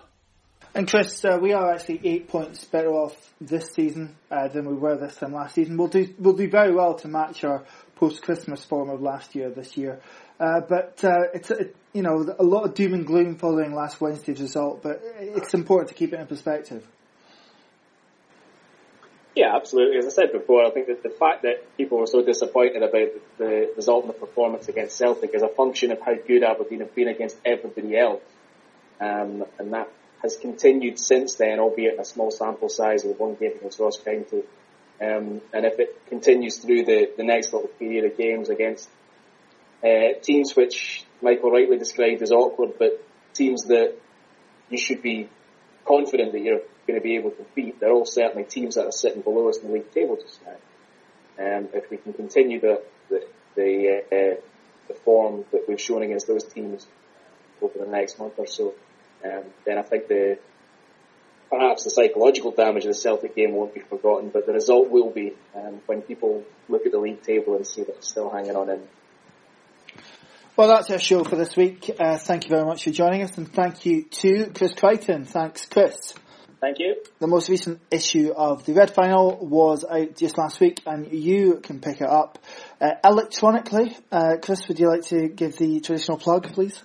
[0.76, 4.76] And Chris, uh, we are actually eight points better off this season uh, than we
[4.76, 5.78] were this time last season.
[5.78, 7.64] We'll do we'll do very well to match our
[7.96, 10.00] post Christmas form of last year this year.
[10.40, 14.00] Uh, but uh, it's it, you know a lot of doom and gloom following last
[14.00, 16.86] Wednesday's result, but it's important to keep it in perspective.
[19.36, 19.98] Yeah, absolutely.
[19.98, 23.10] As I said before, I think that the fact that people were so disappointed about
[23.38, 26.94] the result and the performance against Celtic is a function of how good Aberdeen have
[26.94, 28.22] been against everybody else.
[29.00, 29.90] Um, and that
[30.22, 34.44] has continued since then, albeit a small sample size with one game against Ross County.
[35.02, 38.90] Um, and if it continues through the, the next little period of games against
[39.84, 43.02] uh, teams which Michael rightly described as awkward, but
[43.34, 43.96] teams that
[44.70, 45.30] you should be
[45.86, 47.80] confident that you're going to be able to beat.
[47.80, 50.58] They're all certainly teams that are sitting below us in the league table just now.
[51.40, 54.42] Um, if we can continue the the the, uh,
[54.88, 56.86] the form that we've shown against those teams
[57.62, 58.74] over the next month or so,
[59.24, 60.40] um, then I think the
[61.50, 65.10] perhaps the psychological damage of the Celtic game won't be forgotten, but the result will
[65.10, 68.56] be um, when people look at the league table and see that it's still hanging
[68.56, 68.82] on in.
[70.56, 71.90] Well, that's our show for this week.
[72.00, 75.26] Uh, thank you very much for joining us, and thank you to Chris Crighton.
[75.26, 76.14] Thanks, Chris.
[76.60, 76.98] Thank you.
[77.20, 81.62] The most recent issue of the Red Final was out just last week, and you
[81.64, 82.40] can pick it up
[82.82, 83.96] uh, electronically.
[84.12, 86.84] Uh, Chris, would you like to give the traditional plug, please?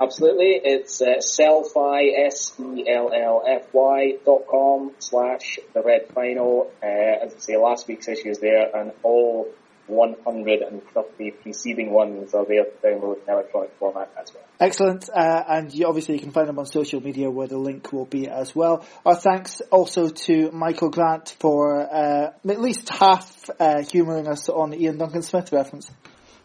[0.00, 0.60] Absolutely.
[0.62, 6.70] It's uh, sellfy, S-E-L-L-F-Y dot com slash the Red Final.
[6.82, 6.86] Uh,
[7.24, 9.48] as I say, last week's issue is there, and all
[9.86, 14.42] 130 preceding ones are there to download in electronic format as well.
[14.58, 17.92] Excellent, uh, and you, obviously you can find them on social media where the link
[17.92, 18.84] will be as well.
[19.04, 24.70] Our thanks also to Michael Grant for uh, at least half uh, humouring us on
[24.70, 25.90] the Iain Duncan Smith reference.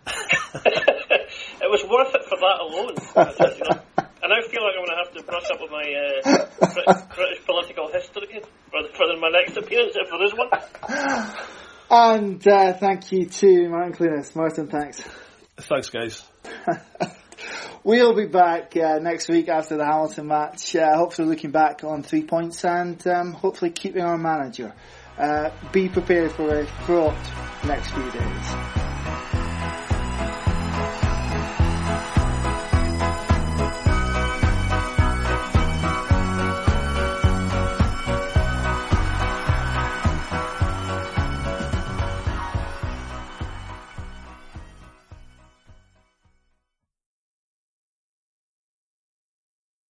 [1.69, 2.95] it was worth it for that alone.
[3.55, 3.81] you know?
[4.21, 7.45] And I feel like I'm going to have to brush up with my uh, British
[7.45, 8.41] political history
[8.71, 10.49] for, for my next appearance, if there is one.
[11.91, 14.35] And uh, thank you to Martin Clunas.
[14.35, 15.01] Martin, thanks.
[15.57, 16.23] Thanks, guys.
[17.83, 20.75] we'll be back uh, next week after the Hamilton match.
[20.75, 24.73] Uh, hopefully, looking back on three points and um, hopefully keeping our manager.
[25.17, 27.17] Uh, be prepared for a fraught
[27.65, 28.88] next few days.